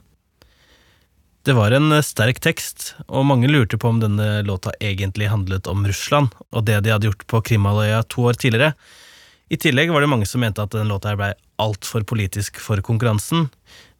Det 1.47 1.53
var 1.53 1.71
en 1.71 1.91
eh, 1.95 2.03
sterk 2.03 2.41
tekst, 2.43 2.89
og 3.07 3.23
mange 3.23 3.47
lurte 3.47 3.77
på 3.79 3.87
om 3.87 4.01
denne 4.01 4.41
låta 4.43 4.73
egentlig 4.83 5.29
handlet 5.31 5.67
om 5.71 5.85
Russland 5.87 6.33
og 6.51 6.65
det 6.67 6.81
de 6.83 6.91
hadde 6.91 7.07
gjort 7.07 7.23
på 7.31 7.39
Krimhalvøya 7.49 8.01
to 8.11 8.25
år 8.27 8.35
tidligere. 8.35 8.73
I 9.47 9.55
tillegg 9.55 9.93
var 9.95 10.03
det 10.03 10.09
mange 10.11 10.27
som 10.27 10.41
mente 10.43 10.59
at 10.59 10.73
denne 10.75 10.91
låta 10.91 11.13
blei 11.15 11.29
altfor 11.63 12.03
politisk 12.03 12.59
for 12.59 12.83
konkurransen, 12.83 13.47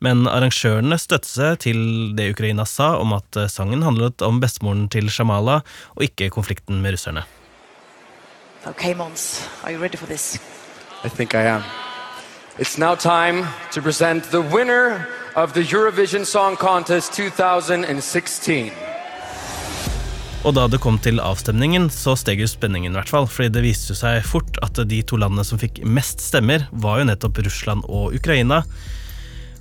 men 0.04 0.28
arrangørene 0.28 0.98
støttet 1.00 1.32
seg 1.32 1.62
til 1.64 1.80
det 2.18 2.34
Ukraina 2.34 2.66
sa 2.68 2.98
om 3.00 3.16
at 3.16 3.40
eh, 3.40 3.48
sangen 3.48 3.86
handlet 3.88 4.26
om 4.28 4.42
bestemoren 4.44 4.90
til 4.92 5.08
Shamala, 5.08 5.62
og 5.96 6.04
ikke 6.04 6.28
konflikten 6.36 6.82
med 6.84 6.98
russerne. 6.98 7.24
Okay, 8.68 8.92
Mons, 8.92 9.48
are 9.64 9.72
you 9.72 9.80
ready 9.80 9.96
for 9.96 10.12
this? 10.12 10.36
I 11.06 11.08
think 11.08 11.32
I 11.32 11.48
am. 11.48 11.64
It's 12.60 12.78
now 12.78 12.96
time 12.96 13.48
to 13.72 13.82
present 13.82 14.26
the 14.36 14.42
winner 14.42 15.08
of 15.38 15.54
the 15.54 15.62
Eurovision 15.62 16.26
Song 16.26 16.56
Contest 16.56 17.14
2016. 17.14 18.72
Og 20.46 20.54
da 20.58 20.64
det 20.72 20.80
kom 20.82 20.98
til 20.98 21.22
avstemningen, 21.22 21.92
så 21.94 22.16
steg 22.18 22.42
jo 22.42 22.48
spenningen, 22.50 22.96
i 22.96 22.98
hvert 22.98 23.12
fall. 23.12 23.28
Fordi 23.30 23.52
det 23.54 23.62
viste 23.66 23.94
seg 23.98 24.26
fort 24.26 24.58
at 24.66 24.82
de 24.90 25.02
to 25.06 25.20
landene 25.22 25.46
som 25.46 25.62
fikk 25.62 25.84
mest 25.86 26.24
stemmer, 26.26 26.66
var 26.72 27.02
jo 27.02 27.10
nettopp 27.12 27.44
Russland 27.46 27.86
og 27.86 28.18
Ukraina. 28.18 28.64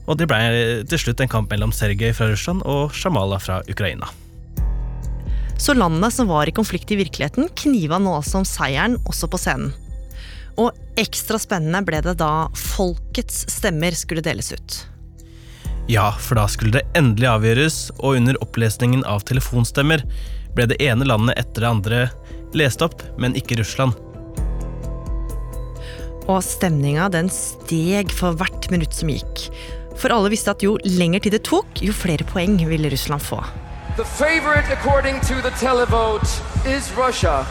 Og 0.06 0.16
det 0.16 0.30
ble 0.30 0.40
til 0.88 1.02
slutt 1.02 1.20
en 1.20 1.32
kamp 1.36 1.52
mellom 1.52 1.74
Sergej 1.76 2.14
fra 2.16 2.30
Russland 2.32 2.64
og 2.64 2.96
Shamala 2.96 3.40
fra 3.42 3.60
Ukraina. 3.68 4.08
Så 5.60 5.76
landene 5.76 6.08
som 6.12 6.32
var 6.32 6.48
i 6.48 6.56
konflikt 6.56 6.92
i 6.92 7.00
virkeligheten, 7.02 7.50
kniva 7.52 8.00
nå 8.00 8.16
altså 8.16 8.40
om 8.40 8.48
seieren 8.48 8.96
også 9.04 9.28
på 9.28 9.44
scenen. 9.44 9.76
Og 10.56 10.72
ekstra 10.96 11.36
spennende 11.40 11.84
ble 11.84 12.00
det 12.04 12.16
da 12.22 12.48
folkets 12.56 13.44
stemmer 13.52 13.96
skulle 13.96 14.24
deles 14.24 14.54
ut. 14.56 14.84
Ja, 15.88 16.12
for 16.18 16.34
da 16.34 16.48
skulle 16.50 16.74
det 16.74 16.86
endelig 16.98 17.28
avgjøres, 17.30 17.76
og 18.02 18.18
under 18.18 18.38
opplesningen 18.42 19.04
av 19.06 19.22
telefonstemmer 19.28 20.02
ble 20.56 20.66
det 20.72 20.80
ene 20.82 21.06
landet 21.06 21.38
etter 21.38 21.62
det 21.62 21.70
andre 21.70 22.00
lest 22.58 22.82
opp, 22.82 23.04
men 23.22 23.36
ikke 23.38 23.60
Russland. 23.60 23.94
Og 26.26 26.40
stemninga 26.42 27.06
den 27.14 27.30
steg 27.30 28.10
for 28.10 28.34
hvert 28.34 28.66
minutt 28.72 28.96
som 28.96 29.12
gikk. 29.12 29.46
For 29.96 30.10
alle 30.10 30.32
visste 30.32 30.50
at 30.50 30.64
jo 30.64 30.74
lenger 30.82 31.22
tid 31.22 31.36
det 31.36 31.44
tok, 31.46 31.78
jo 31.78 31.94
flere 31.94 32.26
poeng 32.26 32.58
ville 32.66 32.90
Russland 32.90 33.22
få. 33.22 33.38
The 33.96 34.04
favorite 34.04 34.66
according 34.74 35.20
to 35.30 35.40
the 35.40 35.54
televote 35.56 36.28
is 36.66 36.90
Russia. 36.98 37.46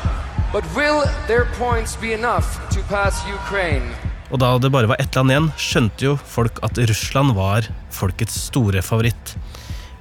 But 0.51 0.67
will 0.75 1.07
their 1.27 1.47
points 1.57 1.95
be 1.95 2.13
enough 2.13 2.59
to 2.75 2.83
pass 2.83 3.23
Ukraine? 3.27 3.95
Og 4.33 4.39
da 4.41 4.55
det 4.57 4.71
bare 4.73 4.89
var 4.89 5.01
ett 5.01 5.15
land 5.15 5.31
igjen, 5.31 5.51
skjønte 5.59 6.07
jo 6.07 6.15
folk 6.17 6.61
at 6.65 6.79
Russland 6.89 7.35
var 7.37 7.67
folkets 7.93 8.37
store 8.47 8.81
favoritt. 8.85 9.35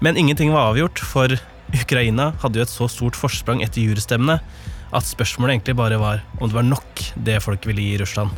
Men 0.05 0.17
ingenting 0.21 0.53
var 0.55 0.73
avgjort, 0.73 0.99
for 1.01 1.35
Ukraina 1.75 2.33
hadde 2.43 2.61
jo 2.61 2.65
et 2.65 2.73
så 2.73 2.89
stort 2.91 3.19
forsprang 3.19 3.63
etter 3.65 3.85
jurystemmene 3.85 4.39
at 4.95 5.07
spørsmålet 5.09 5.57
egentlig 5.57 5.77
bare 5.77 5.99
var 5.99 6.23
om 6.39 6.49
det 6.49 6.57
var 6.57 6.67
nok 6.67 7.05
det 7.27 7.41
folk 7.43 7.67
ville 7.67 7.83
gi 7.83 7.99
Russland. 8.01 8.31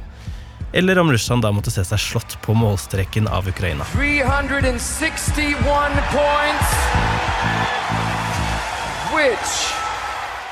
Eller 0.72 0.98
om 0.98 1.12
Russland 1.12 1.44
da 1.44 1.52
måtte 1.54 1.70
se 1.72 1.84
seg 1.86 2.00
slått 2.00 2.36
på 2.44 2.54
målstreken 2.56 3.28
av 3.28 3.48
Ukraina. 3.48 3.84
361 3.94 5.56
points, 6.12 6.70
which 9.14 9.85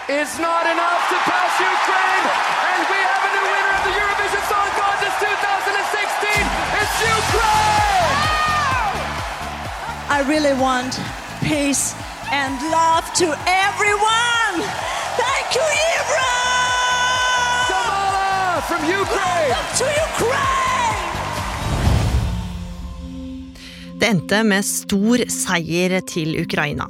is 0.09 0.39
not 0.39 0.69
enough 0.69 1.01
to 1.09 1.17
pass 1.25 1.53
Ukraine, 1.57 2.27
and 2.29 2.81
we 2.93 3.01
have 3.09 3.23
a 3.25 3.31
new 3.33 3.47
winner 3.49 3.73
of 3.73 3.83
the 3.89 3.95
Eurovision 3.97 4.45
Song 4.53 4.69
Contest 4.77 5.17
2016. 5.17 6.45
It's 6.81 6.97
Ukraine! 7.25 8.21
I 10.13 10.19
really 10.29 10.53
want 10.61 11.01
peace 11.41 11.97
and 12.29 12.53
love 12.69 13.09
to 13.17 13.33
everyone. 13.49 14.57
Thank 15.17 15.47
you, 15.57 15.67
Ibra! 15.97 16.37
Kamala 17.73 18.61
from 18.69 18.83
Ukraine. 18.85 19.57
Welcome 19.57 19.73
to 19.81 19.87
Ukraine. 20.09 21.13
Det 24.01 24.09
endte 24.11 24.43
med 24.45 24.63
stor 24.63 25.17
seier 25.33 26.01
til 26.01 26.41
Ukraina. 26.45 26.85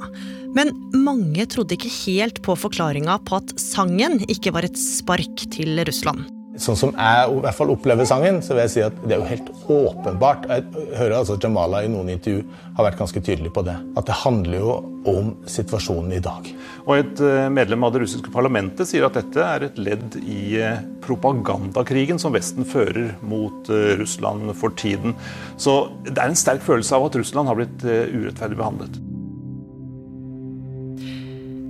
Men 0.55 0.71
mange 0.95 1.45
trodde 1.51 1.75
ikke 1.75 1.91
helt 2.05 2.39
på 2.45 2.55
forklaringa 2.57 3.19
på 3.27 3.41
at 3.41 3.57
sangen 3.59 4.21
ikke 4.31 4.55
var 4.55 4.67
et 4.67 4.79
spark 4.79 5.45
til 5.51 5.83
Russland. 5.87 6.31
Sånn 6.55 6.77
som 6.79 6.93
jeg 6.95 7.31
i 7.33 7.39
hvert 7.43 7.57
fall 7.57 7.71
opplever 7.73 8.07
sangen, 8.07 8.37
så 8.39 8.53
vil 8.53 8.63
jeg 8.63 8.71
si 8.71 8.83
at 8.85 8.99
det 9.03 9.17
er 9.17 9.19
jo 9.19 9.27
helt 9.27 9.49
åpenbart. 9.75 10.45
Jeg 10.47 10.85
hører 10.95 11.17
altså 11.17 11.35
Jamala 11.41 11.81
i 11.83 11.89
noen 11.91 12.13
intervju 12.13 12.45
har 12.77 12.87
vært 12.87 12.99
ganske 13.01 13.23
tydelig 13.27 13.51
på 13.55 13.63
det. 13.67 13.75
At 13.99 14.07
det 14.07 14.15
handler 14.21 14.61
jo 14.61 14.75
om 15.11 15.33
situasjonen 15.51 16.15
i 16.15 16.21
dag. 16.23 16.47
Og 16.85 16.93
Et 16.95 17.23
eh, 17.27 17.49
medlem 17.51 17.83
av 17.83 17.91
det 17.91 18.05
russiske 18.05 18.31
parlamentet 18.31 18.87
sier 18.87 19.03
at 19.05 19.19
dette 19.19 19.43
er 19.43 19.67
et 19.67 19.81
ledd 19.83 20.15
i 20.23 20.55
eh, 20.63 20.79
propagandakrigen 21.03 22.21
som 22.23 22.33
Vesten 22.35 22.63
fører 22.67 23.11
mot 23.19 23.67
eh, 23.67 23.97
Russland 23.99 24.55
for 24.55 24.71
tiden. 24.79 25.17
Så 25.59 25.89
det 26.07 26.15
er 26.15 26.31
en 26.31 26.39
sterk 26.39 26.63
følelse 26.63 26.95
av 26.95 27.09
at 27.09 27.19
Russland 27.19 27.51
har 27.51 27.59
blitt 27.59 27.83
urettferdig 27.83 28.63
behandlet. 28.63 29.04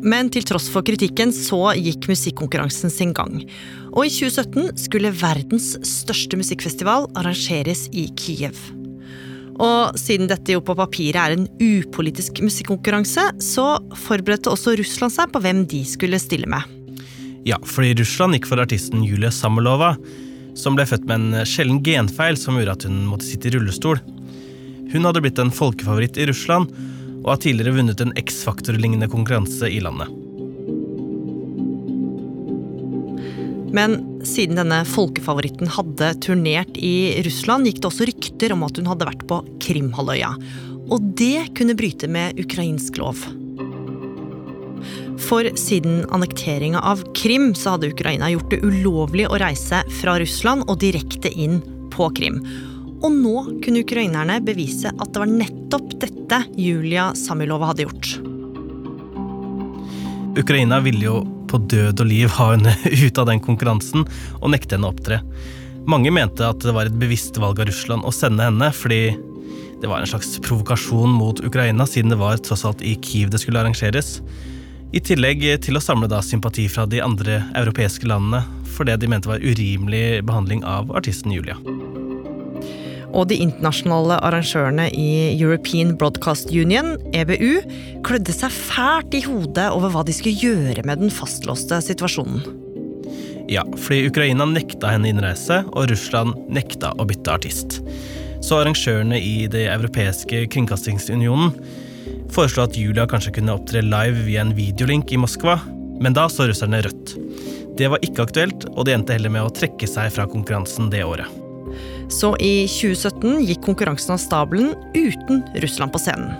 Men 0.06 0.30
til 0.30 0.46
tross 0.46 0.68
for 0.70 0.86
kritikken 0.86 1.34
så 1.34 1.74
gikk 1.80 2.06
musikkonkurransen 2.12 2.94
sin 2.94 3.14
gang. 3.18 3.40
Og 3.96 4.06
i 4.06 4.14
2017 4.14 4.76
skulle 4.86 5.14
verdens 5.18 5.74
største 5.88 6.38
musikkfestival 6.38 7.10
arrangeres 7.18 7.88
i 7.90 8.06
Kiev. 8.20 8.60
Og 9.56 9.96
siden 9.98 10.28
dette 10.28 10.52
jo 10.52 10.62
på 10.66 10.76
papiret 10.78 11.18
er 11.22 11.36
en 11.36 11.48
upolitisk 11.64 12.42
musikkonkurranse, 12.44 13.24
så 13.42 13.68
forberedte 14.06 14.52
også 14.52 14.76
Russland 14.78 15.16
seg 15.16 15.32
på 15.32 15.42
hvem 15.42 15.64
de 15.72 15.82
skulle 15.88 16.20
stille 16.22 16.50
med. 16.52 16.62
Ja, 17.48 17.58
fordi 17.64 17.94
Russland 17.98 18.36
gikk 18.36 18.50
for 18.50 18.62
artisten 18.62 19.06
Julia 19.06 19.32
Samolova, 19.34 19.94
som 20.60 20.78
ble 20.78 20.86
født 20.90 21.08
med 21.08 21.22
en 21.22 21.48
sjelden 21.48 21.82
genfeil 21.86 22.38
som 22.40 22.60
gjorde 22.60 22.76
at 22.78 22.86
hun 22.90 23.06
måtte 23.10 23.28
sitte 23.28 23.50
i 23.50 23.56
rullestol. 23.56 24.02
Hun 24.92 25.08
hadde 25.08 25.24
blitt 25.24 25.40
en 25.42 25.54
folkefavoritt 25.54 26.20
i 26.20 26.28
Russland, 26.30 26.72
og 27.26 27.34
har 27.34 27.42
tidligere 27.42 27.80
vunnet 27.80 28.02
en 28.04 28.14
X-Factor-lignende 28.22 29.10
konkurranse 29.10 29.70
i 29.74 29.82
landet. 29.82 30.12
Men 33.76 33.98
siden 34.24 34.60
denne 34.60 34.84
folkefavoritten 34.88 35.68
hadde 35.74 36.14
turnert 36.24 36.78
i 36.78 37.18
Russland, 37.26 37.68
gikk 37.68 37.82
det 37.82 37.90
også 37.90 38.08
rykter 38.08 38.54
om 38.56 38.64
at 38.68 38.78
hun 38.80 38.88
hadde 38.88 39.08
vært 39.10 39.26
på 39.28 39.42
Krimhalvøya. 39.66 40.30
Og 40.94 41.10
det 41.20 41.50
kunne 41.58 41.76
bryte 41.76 42.08
med 42.08 42.40
ukrainsk 42.40 43.02
lov. 43.02 43.26
For 45.26 45.50
siden 45.58 46.04
annekteringa 46.14 46.80
av 46.86 47.02
Krim 47.18 47.54
så 47.58 47.74
hadde 47.74 47.90
Ukraina 47.90 48.30
gjort 48.32 48.54
det 48.54 48.62
ulovlig 48.64 49.26
å 49.28 49.40
reise 49.42 49.82
fra 50.00 50.20
Russland 50.22 50.68
og 50.70 50.80
direkte 50.84 51.34
inn 51.34 51.60
på 51.96 52.12
Krim. 52.16 52.44
Og 53.06 53.14
nå 53.14 53.36
kunne 53.62 53.84
ukrainerne 53.86 54.40
bevise 54.42 54.90
at 54.90 55.12
det 55.14 55.22
var 55.22 55.30
nettopp 55.30 55.92
dette 56.02 56.40
Julia 56.58 57.12
Samilova 57.18 57.70
hadde 57.70 57.86
gjort. 57.86 58.16
Ukraina 60.36 60.80
ville 60.84 61.06
jo 61.06 61.20
på 61.46 61.60
død 61.70 62.02
og 62.02 62.10
liv 62.10 62.32
ha 62.40 62.50
henne 62.56 62.74
ut 63.06 63.22
av 63.22 63.30
den 63.30 63.44
konkurransen 63.44 64.08
og 64.42 64.50
nekte 64.52 64.76
henne 64.76 64.90
å 64.90 64.96
opptre. 64.96 65.22
Mange 65.86 66.10
mente 66.10 66.48
at 66.48 66.66
det 66.66 66.74
var 66.74 66.90
et 66.90 66.98
bevisst 66.98 67.38
valg 67.38 67.62
av 67.62 67.70
Russland 67.70 68.08
å 68.10 68.14
sende 68.16 68.48
henne, 68.48 68.72
fordi 68.74 69.14
det 69.84 69.92
var 69.92 70.02
en 70.02 70.10
slags 70.10 70.40
provokasjon 70.42 71.14
mot 71.14 71.44
Ukraina, 71.46 71.86
siden 71.86 72.10
det 72.10 72.18
var 72.18 72.42
tross 72.42 72.66
alt 72.66 72.82
i 72.82 72.96
Kiev 73.06 73.30
det 73.30 73.44
skulle 73.44 73.62
arrangeres. 73.62 74.18
I 74.96 75.04
tillegg 75.04 75.46
til 75.62 75.78
å 75.78 75.84
samle 75.84 76.10
da 76.10 76.24
sympati 76.26 76.66
fra 76.72 76.88
de 76.90 77.04
andre 77.06 77.44
europeiske 77.54 78.10
landene 78.10 78.42
for 78.76 78.90
det 78.90 78.98
de 79.04 79.12
mente 79.12 79.30
var 79.30 79.46
urimelig 79.46 80.24
behandling 80.26 80.66
av 80.66 80.90
artisten 80.98 81.36
Julia. 81.36 81.60
Og 83.16 83.30
de 83.32 83.38
internasjonale 83.40 84.18
arrangørene 84.28 84.90
i 84.92 85.38
European 85.38 85.94
Broadcast 86.00 86.52
Union, 86.52 86.98
EBU, 87.16 87.62
klødde 88.06 88.36
seg 88.36 88.52
fælt 88.52 89.16
i 89.16 89.24
hodet 89.24 89.70
over 89.72 89.94
hva 89.94 90.04
de 90.06 90.16
skulle 90.16 90.36
gjøre 90.36 90.84
med 90.88 91.00
den 91.06 91.14
fastlåste 91.14 91.80
situasjonen. 91.86 92.44
Ja, 93.48 93.64
fordi 93.78 94.10
Ukraina 94.10 94.48
nekta 94.50 94.90
henne 94.92 95.12
innreise, 95.12 95.62
og 95.72 95.92
Russland 95.92 96.36
nekta 96.52 96.92
å 96.98 97.06
bytte 97.08 97.36
artist. 97.38 97.80
Så 98.44 98.60
arrangørene 98.60 99.20
i 99.22 99.48
Det 99.50 99.68
europeiske 99.72 100.44
kringkastingsunionen 100.54 101.54
foreslo 102.34 102.66
at 102.66 102.76
Julia 102.78 103.06
kanskje 103.10 103.38
kunne 103.38 103.56
opptre 103.56 103.86
live 103.86 104.26
via 104.26 104.44
en 104.44 104.54
videolink 104.58 105.14
i 105.14 105.22
Moskva, 105.22 105.60
men 106.02 106.18
da 106.18 106.28
så 106.30 106.50
russerne 106.50 106.84
rødt. 106.84 107.16
Det 107.80 107.90
var 107.92 108.04
ikke 108.06 108.28
aktuelt, 108.28 108.68
og 108.74 108.86
de 108.88 108.96
endte 108.96 109.16
heller 109.16 109.32
med 109.32 109.46
å 109.46 109.56
trekke 109.56 109.88
seg 109.90 110.12
fra 110.16 110.28
konkurransen 110.32 110.92
det 110.92 111.06
året. 111.08 111.45
Så 112.12 112.34
i 112.44 112.68
2017 112.70 113.46
gikk 113.48 113.64
konkurransen 113.66 114.16
av 114.16 114.22
stabelen 114.22 114.74
uten 114.94 115.44
Russland 115.64 115.94
på 115.94 116.02
scenen. 116.02 116.36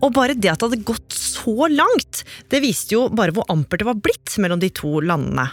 Og 0.00 0.14
bare 0.16 0.32
det 0.32 0.48
at 0.48 0.62
det 0.62 0.70
hadde 0.70 0.88
gått 0.88 1.12
så 1.12 1.68
langt, 1.68 2.22
det 2.48 2.62
viste 2.64 2.96
jo 2.96 3.08
bare 3.12 3.34
hvor 3.36 3.48
ampert 3.52 3.82
det 3.82 3.88
var 3.88 4.00
blitt 4.00 4.36
mellom 4.40 4.62
de 4.62 4.70
to 4.72 5.00
landene. 5.04 5.50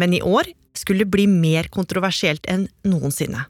Men 0.00 0.16
i 0.16 0.22
år 0.24 0.48
skulle 0.76 1.04
det 1.04 1.12
bli 1.12 1.26
mer 1.28 1.68
kontroversielt 1.72 2.48
enn 2.52 2.66
noensinne. 2.88 3.46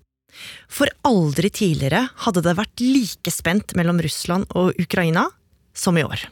For 0.68 0.90
aldri 1.06 1.50
tidligere 1.54 2.09
hadde 2.26 2.42
det 2.45 2.56
vært 2.59 2.83
like 2.83 3.33
spent 3.33 3.75
mellom 3.78 4.02
Russland 4.04 4.50
og 4.59 4.76
Ukraina 4.83 5.28
som 5.76 5.97
i 5.99 6.04
år. 6.06 6.26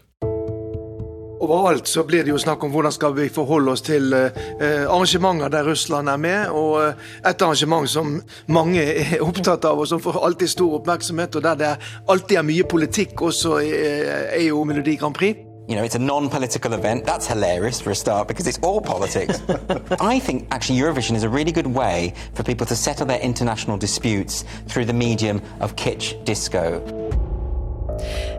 Overalt 1.41 1.89
så 1.89 2.05
blir 2.05 2.25
det 2.25 2.31
jo 2.31 2.39
snakk 2.39 2.63
om 2.65 2.71
hvordan 2.71 2.93
skal 2.95 3.15
vi 3.17 3.29
forholde 3.33 3.73
oss 3.75 3.83
til 3.85 4.13
eh, 4.15 4.85
arrangementer 4.87 5.51
der 5.53 5.67
Russland 5.67 6.09
er 6.09 6.21
med. 6.21 6.53
Og 6.55 6.83
eh, 6.83 7.09
et 7.31 7.43
arrangement 7.43 7.91
som 7.91 8.21
mange 8.47 8.83
er 8.83 9.23
opptatt 9.29 9.65
av, 9.69 9.81
og 9.81 9.89
som 9.91 10.03
får 10.03 10.21
alltid 10.25 10.53
stor 10.55 10.79
oppmerksomhet, 10.81 11.37
og 11.37 11.43
der 11.43 11.59
det 11.61 11.73
alltid 12.09 12.39
er 12.39 12.47
mye 12.47 12.69
politikk, 12.69 13.23
også 13.23 13.59
er, 13.65 14.41
jo 14.45 14.65
Melodi 14.65 14.97
Grand 14.97 15.15
Prix. 15.15 15.37
You 15.67 15.77
know, 15.77 15.83
it's 15.83 15.95
a 15.95 15.99
non-political 15.99 16.75
event. 16.75 17.07
That's 17.07 17.27
hilarious 17.27 17.81
for 17.81 17.91
a 17.91 17.95
start 17.95 18.29
because 18.29 18.47
it's 18.47 18.59
all 18.59 18.83
politics. 18.83 19.41
I 20.01 20.19
think 20.19 20.47
actually 20.51 20.79
Eurovision 20.79 21.17
is 21.17 21.23
a 21.23 21.29
really 21.29 21.53
good 21.53 21.67
way 21.67 22.13
for 22.35 22.43
people 22.43 22.67
to 22.67 22.77
settle 22.77 23.07
their 23.07 23.21
international 23.21 23.79
disputes 23.79 24.45
through 24.69 24.85
the 24.85 24.93
medium 24.93 25.41
of 25.61 25.75
kitsch 25.77 26.23
disco. 26.27 26.83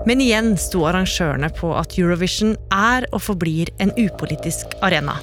Men 0.06 0.22
igjen 0.22 0.54
sto 0.62 0.86
arrangørene 0.90 1.50
på 1.58 1.72
at 1.78 1.98
Eurovision 2.00 2.56
er 2.74 3.08
og 3.12 3.24
forblir 3.26 3.72
en 3.80 3.94
upolitisk 3.98 4.78
arena. 4.86 5.18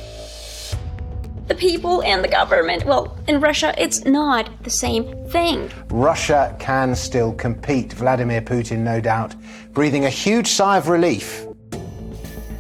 The 1.49 1.59
people 1.59 2.03
and 2.07 2.25
the 2.25 2.31
government, 2.31 2.87
well, 2.87 3.17
in 3.29 3.41
Russia, 3.41 3.75
it's 3.77 4.05
not 4.07 4.49
the 4.63 4.71
same 4.71 5.05
thing. 5.33 5.71
Russia 5.91 6.55
can 6.59 6.97
still 6.97 7.33
compete. 7.33 7.95
Vladimir 7.95 8.41
Putin, 8.41 8.79
no 8.85 9.01
doubt, 9.01 9.35
breathing 9.75 10.07
a 10.07 10.11
huge 10.11 10.47
sigh 10.47 10.79
of 10.79 10.89
relief. 10.89 11.45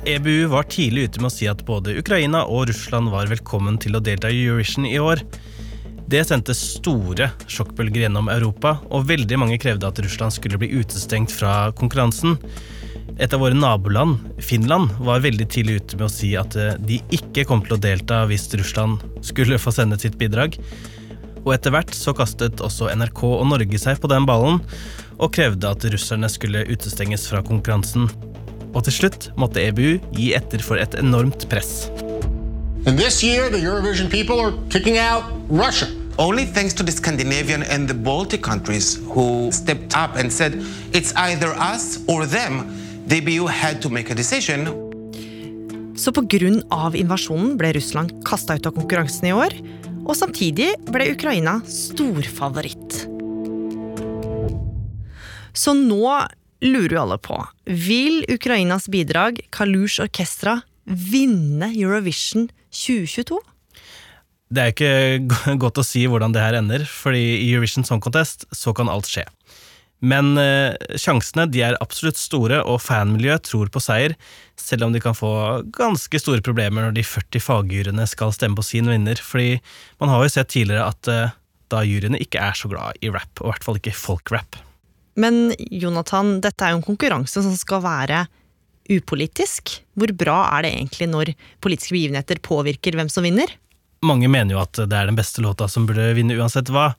EBU 0.04 0.46
var 0.46 0.62
tidlig 0.66 1.04
ute 1.04 1.20
med 1.22 1.30
å 1.30 1.32
si 1.32 1.46
at 1.46 1.61
både 1.64 1.94
Ukraina 1.94 2.42
og 2.50 2.66
Russland 2.72 3.12
var 3.14 3.28
velkommen 3.30 3.78
til 3.78 3.94
å 3.94 4.02
delta 4.02 4.32
i 4.32 4.40
Eurovision 4.48 4.87
i 4.88 4.98
år. 4.98 5.22
Det 6.12 6.20
sendte 6.29 6.53
store 6.53 7.31
sjokkbølger 7.48 8.03
gjennom 8.03 8.27
Europa, 8.29 8.75
og 8.92 9.07
veldig 9.09 9.37
mange 9.40 9.57
krevde 9.61 9.88
at 9.88 10.01
Russland 10.05 10.35
skulle 10.35 10.59
bli 10.61 10.68
utestengt 10.77 11.33
fra 11.33 11.70
konkurransen. 11.79 12.35
Et 13.16 13.33
av 13.33 13.40
våre 13.40 13.57
naboland, 13.57 14.18
Finland, 14.44 14.92
var 15.01 15.22
veldig 15.25 15.46
tidlig 15.48 15.79
ute 15.81 15.96
med 15.96 16.05
å 16.11 16.12
si 16.12 16.35
at 16.37 16.57
eh, 16.61 16.75
de 16.85 16.98
ikke 17.16 17.46
kom 17.48 17.62
til 17.64 17.79
å 17.79 17.81
delta 17.81 18.18
hvis 18.29 18.44
Russland 18.61 19.01
skulle 19.25 19.61
få 19.61 19.72
sende 19.72 19.96
sitt 20.03 20.18
bidrag. 20.20 20.59
Og 21.46 21.55
etter 21.55 21.72
hvert 21.72 21.96
så 21.96 22.12
kastet 22.16 22.61
også 22.61 22.90
NRK 22.92 23.25
og 23.31 23.46
Norge 23.48 23.81
seg 23.81 24.03
på 24.03 24.12
den 24.12 24.29
ballen, 24.29 24.61
og 25.16 25.33
krevde 25.33 25.72
at 25.72 25.88
russerne 25.96 26.29
skulle 26.33 26.66
utestenges 26.68 27.25
fra 27.33 27.40
konkurransen. 27.46 28.11
Og 28.75 28.85
til 28.85 28.98
slutt 28.98 29.31
måtte 29.40 29.64
EBU 29.64 29.96
gi 30.12 30.29
etter 30.37 30.61
for 30.61 30.77
et 30.77 30.92
enormt 31.01 31.48
press. 31.48 31.88
And 32.85 32.98
this 33.01 33.22
year, 33.25 33.48
the 33.48 33.64
Eurovision 33.64 34.11
people 34.11 34.40
are 34.44 34.53
kicking 34.68 34.98
out 34.98 35.25
Russia. 35.48 36.01
Only 36.18 36.44
thanks 36.44 36.75
to 36.75 36.83
the 36.83 36.92
Scandinavian 36.92 37.62
and 37.62 37.88
the 37.88 37.94
Baltic 37.94 38.42
countries 38.42 39.01
who 39.09 39.51
stepped 39.51 39.96
up 39.96 40.16
and 40.16 40.31
said 40.31 40.53
it's 40.92 41.14
either 41.16 41.48
us 41.57 42.05
or 42.07 42.27
them, 42.27 42.68
the 43.07 43.20
BU 43.20 43.46
had 43.46 43.81
to 43.81 43.88
make 43.88 44.11
a 44.11 44.14
decision. 44.14 44.68
Så 45.96 46.12
av 46.70 46.96
invasjonen 46.96 47.57
ble 47.57 47.72
Russland 47.72 48.25
kasta 48.25 48.57
ut 48.57 48.66
av 48.66 48.75
konkurransen 48.77 49.29
i 49.29 49.33
år, 49.33 49.55
og 50.05 50.16
samtidig 50.16 50.75
ble 50.90 51.12
Ukraina 51.12 51.61
storfavoritt. 51.64 53.07
Så 55.53 55.72
nå 55.77 56.09
lurer 56.61 56.96
jo 56.96 57.03
alle 57.03 57.18
på, 57.18 57.38
vil 57.64 58.25
Ukrainas 58.29 58.88
bidrag, 58.88 59.40
Kalush 59.51 60.03
Orkestra, 60.03 60.61
vinne 60.85 61.70
Eurovision 61.72 62.51
2022? 62.72 63.38
Det 64.52 64.62
er 64.62 64.72
ikke 64.74 65.56
godt 65.62 65.80
å 65.80 65.86
si 65.86 66.04
hvordan 66.10 66.34
det 66.34 66.44
her 66.44 66.58
ender, 66.60 66.84
fordi 66.88 67.22
i 67.40 67.52
Eurovision 67.52 67.86
Song 67.88 68.02
Contest 68.04 68.46
så 68.52 68.74
kan 68.76 68.90
alt 68.92 69.08
skje. 69.08 69.24
Men 70.02 70.34
eh, 70.40 70.74
sjansene 70.98 71.44
de 71.46 71.60
er 71.62 71.78
absolutt 71.78 72.18
store, 72.18 72.58
og 72.66 72.80
fanmiljøet 72.82 73.46
tror 73.46 73.70
på 73.70 73.82
seier, 73.82 74.16
selv 74.58 74.88
om 74.88 74.94
de 74.94 75.00
kan 75.02 75.14
få 75.14 75.30
ganske 75.76 76.18
store 76.18 76.42
problemer 76.42 76.88
når 76.88 76.96
de 76.96 77.06
40 77.06 77.44
fagjuryene 77.44 78.06
skal 78.10 78.34
stemme 78.34 78.58
på 78.58 78.66
sin 78.66 78.90
vinner, 78.90 79.20
fordi 79.22 79.60
man 80.02 80.10
har 80.10 80.24
jo 80.24 80.34
sett 80.34 80.50
tidligere 80.50 80.90
at 80.90 81.12
eh, 81.12 81.38
da 81.72 81.86
juryene 81.86 82.20
ikke 82.20 82.42
er 82.42 82.58
så 82.58 82.68
glad 82.72 82.98
i 83.00 83.14
rap, 83.14 83.30
og 83.38 83.46
i 83.46 83.52
hvert 83.54 83.66
fall 83.68 83.78
ikke 83.78 83.96
folkrap. 83.96 84.58
Men 85.22 85.52
Jonathan, 85.70 86.38
dette 86.42 86.66
er 86.66 86.74
jo 86.74 86.80
en 86.80 86.86
konkurranse 86.86 87.44
som 87.44 87.54
skal 87.56 87.84
være 87.84 88.24
upolitisk. 88.90 89.76
Hvor 89.94 90.10
bra 90.18 90.38
er 90.56 90.64
det 90.64 90.72
egentlig 90.74 91.08
når 91.12 91.32
politiske 91.62 91.94
begivenheter 91.94 92.40
påvirker 92.42 92.96
hvem 92.98 93.12
som 93.12 93.22
vinner? 93.26 93.52
Mange 94.02 94.30
mener 94.30 94.56
jo 94.56 94.62
at 94.62 94.74
det 94.74 94.96
er 94.98 95.06
den 95.06 95.18
beste 95.18 95.44
låta 95.44 95.68
som 95.70 95.86
burde 95.86 96.08
vinne 96.16 96.34
uansett 96.34 96.72
hva, 96.74 96.92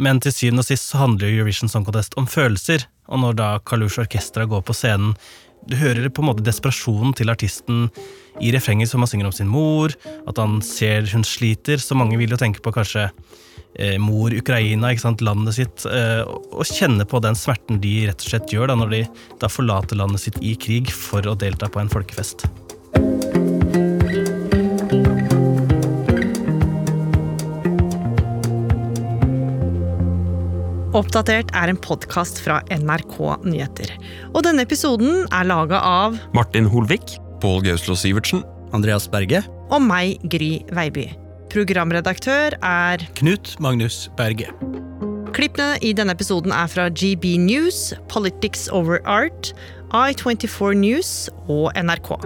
men 0.00 0.20
til 0.22 0.32
syvende 0.32 0.62
og 0.62 0.68
sist 0.68 0.88
så 0.88 1.02
handler 1.02 1.28
jo 1.28 1.40
Eurovision 1.40 1.68
Song 1.68 1.84
Contest 1.84 2.14
om 2.20 2.28
følelser, 2.30 2.86
og 3.10 3.20
når 3.24 3.36
da 3.40 3.48
Kalush 3.66 4.00
Orkestra 4.00 4.46
går 4.48 4.62
på 4.64 4.76
scenen, 4.76 5.16
du 5.68 5.74
hører 5.76 6.06
på 6.08 6.22
en 6.22 6.28
måte 6.30 6.44
desperasjonen 6.46 7.12
til 7.18 7.28
artisten 7.32 7.88
i 8.40 8.52
refrenget 8.54 8.88
som 8.88 9.02
han 9.02 9.10
synger 9.10 9.28
om 9.28 9.34
sin 9.34 9.50
mor, 9.50 9.92
at 10.30 10.38
han 10.40 10.62
ser 10.64 11.08
hun 11.12 11.26
sliter, 11.26 11.82
så 11.82 11.98
mange 11.98 12.16
vil 12.20 12.32
jo 12.32 12.38
tenke 12.40 12.62
på 12.64 12.72
kanskje 12.72 13.08
eh, 13.08 13.98
mor 14.00 14.32
Ukraina, 14.32 14.94
ikke 14.94 15.04
sant, 15.04 15.24
landet 15.26 15.58
sitt, 15.58 15.84
eh, 15.90 16.22
og 16.24 16.64
kjenne 16.70 17.04
på 17.08 17.20
den 17.24 17.36
smerten 17.36 17.82
de 17.82 17.98
rett 18.08 18.22
og 18.22 18.32
slett 18.32 18.54
gjør 18.54 18.72
da, 18.72 18.78
når 18.78 18.94
de 18.94 19.02
da 19.42 19.52
forlater 19.52 20.00
landet 20.00 20.24
sitt 20.24 20.40
i 20.40 20.54
krig 20.56 20.94
for 20.94 21.26
å 21.26 21.36
delta 21.36 21.68
på 21.68 21.82
en 21.82 21.92
folkefest. 21.92 22.46
Oppdatert 30.98 31.52
er 31.54 31.70
en 31.70 31.78
podkast 31.78 32.40
fra 32.42 32.56
NRK 32.74 33.18
Nyheter. 33.46 33.92
Og 34.32 34.42
denne 34.42 34.64
episoden 34.66 35.28
er 35.30 35.46
laga 35.46 35.78
av 35.78 36.16
Martin 36.34 36.66
Holvik. 36.66 37.14
Pål 37.38 37.62
Gauslo 37.68 37.94
Sivertsen. 37.94 38.42
Andreas 38.74 39.06
Berge. 39.06 39.44
Og 39.70 39.84
meg, 39.84 40.18
Gry 40.32 40.64
Veiby. 40.74 41.06
Programredaktør 41.52 42.56
er 42.58 43.06
Knut 43.20 43.54
Magnus 43.62 44.08
Berge. 44.18 44.50
Klippene 45.36 45.78
i 45.86 45.94
denne 45.94 46.18
episoden 46.18 46.50
er 46.50 46.66
fra 46.72 46.88
GB 46.90 47.36
News, 47.46 47.92
Politics 48.10 48.66
Over 48.74 48.98
Art, 49.06 49.52
I24 49.94 50.74
News 50.82 51.12
og 51.46 51.70
NRK. 51.78 52.16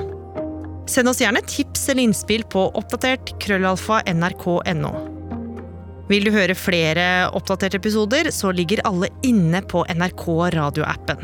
Send 0.89 1.13
oss 1.13 1.21
gjerne 1.21 1.45
tips 1.45 1.91
eller 1.93 2.09
innspill 2.09 2.49
på 2.49 2.71
oppdatert 2.73 3.37
krøllalfa 3.43 4.01
nrk.no. 4.09 5.12
Vil 6.11 6.27
du 6.27 6.33
høre 6.35 6.57
flere 6.59 7.05
oppdaterte 7.37 7.79
episoder, 7.79 8.31
så 8.35 8.51
ligger 8.55 8.83
alle 8.89 9.11
inne 9.27 9.63
på 9.63 9.85
NRK 9.87 10.27
radioappen. 10.57 11.23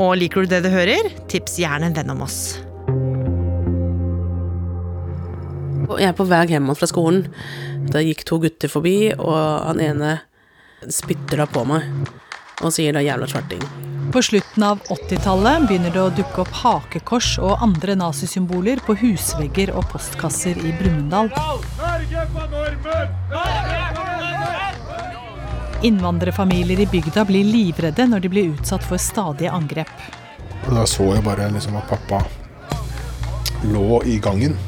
Og 0.00 0.16
liker 0.18 0.42
du 0.42 0.52
det 0.52 0.62
du 0.64 0.70
hører, 0.72 1.10
tips 1.30 1.58
gjerne 1.62 1.90
en 1.90 1.96
venn 1.96 2.12
om 2.14 2.24
oss. 2.26 2.40
Jeg 5.92 6.08
er 6.08 6.16
på 6.16 6.26
vei 6.26 6.44
hjem 6.48 6.72
fra 6.78 6.88
skolen. 6.88 7.26
Da 7.92 8.00
gikk 8.02 8.24
to 8.28 8.40
gutter 8.42 8.72
forbi, 8.72 9.12
og 9.18 9.38
han 9.68 9.82
ene 9.84 10.16
spytter 10.88 11.42
da 11.42 11.46
på 11.50 11.66
meg 11.68 11.86
og 12.62 12.70
sier 12.74 12.94
da 12.94 13.02
'jævla 13.02 13.26
svarting'. 13.26 13.91
På 14.12 14.22
slutten 14.22 14.62
av 14.62 14.78
80-tallet 14.92 15.62
begynner 15.68 15.92
det 15.94 16.00
å 16.02 16.10
dukke 16.12 16.42
opp 16.42 16.50
hakekors 16.60 17.38
og 17.40 17.62
andre 17.64 17.94
nazisymboler 17.96 18.82
på 18.84 18.92
husvegger 19.00 19.72
og 19.72 19.86
postkasser 19.88 20.58
i 20.60 20.72
Brumunddal. 20.76 21.30
Innvandrerfamilier 25.88 26.84
i 26.84 26.88
bygda 26.92 27.24
blir 27.30 27.48
livredde 27.48 28.06
når 28.12 28.26
de 28.26 28.32
blir 28.34 28.52
utsatt 28.52 28.84
for 28.84 29.00
stadige 29.00 29.54
angrep. 29.56 30.04
Da 30.68 30.84
så 30.84 31.08
jeg 31.14 31.24
bare 31.24 31.48
liksom 31.56 31.80
at 31.80 31.88
pappa 31.88 32.20
lå 33.72 34.02
i 34.04 34.20
gangen. 34.20 34.60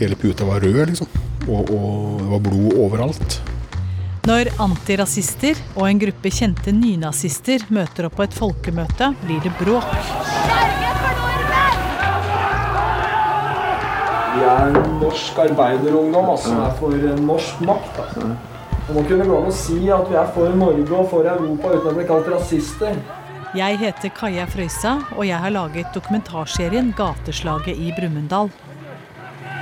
Hele 0.00 0.18
puta 0.18 0.50
var 0.50 0.60
rød, 0.66 0.82
liksom. 0.90 1.06
Og, 1.46 1.70
og 1.70 2.20
det 2.20 2.30
var 2.34 2.46
blod 2.50 2.78
overalt. 2.88 3.40
Når 4.22 4.52
antirasister 4.62 5.58
og 5.74 5.88
en 5.88 5.98
gruppe 5.98 6.30
kjente 6.30 6.70
nynazister 6.70 7.64
møter 7.74 8.06
opp 8.06 8.20
på 8.20 8.22
et 8.22 8.36
folkemøte, 8.36 9.08
blir 9.24 9.40
det 9.42 9.50
bråk. 9.58 9.88
Vi 14.36 14.44
er 14.46 14.78
norsk 15.00 15.42
arbeiderungdom 15.42 16.30
altså, 16.36 16.52
som 16.52 16.62
er 16.62 16.78
for 16.78 17.10
norsk 17.26 17.66
makt. 17.66 17.98
Altså. 18.04 18.30
Og 18.84 18.94
må 18.94 19.04
kunne 19.10 19.26
gå 19.26 19.40
an 19.40 19.50
å 19.50 19.56
si 19.58 19.80
at 19.90 20.06
vi 20.06 20.20
er 20.22 20.30
for 20.38 20.54
Norge 20.62 21.00
og 21.00 21.10
for 21.10 21.26
Europa 21.34 21.74
uten 21.74 21.90
å 21.90 21.98
bli 21.98 22.08
kalt 22.14 22.30
rasister. 22.30 23.02
Jeg 23.58 23.82
heter 23.82 24.14
Kaja 24.14 24.46
Frøysa, 24.46 25.00
og 25.16 25.26
jeg 25.26 25.42
har 25.42 25.58
laget 25.58 25.90
dokumentarserien 25.98 26.94
'Gateslaget 26.94 27.74
i 27.74 27.90
Brumunddal'. 27.98 28.54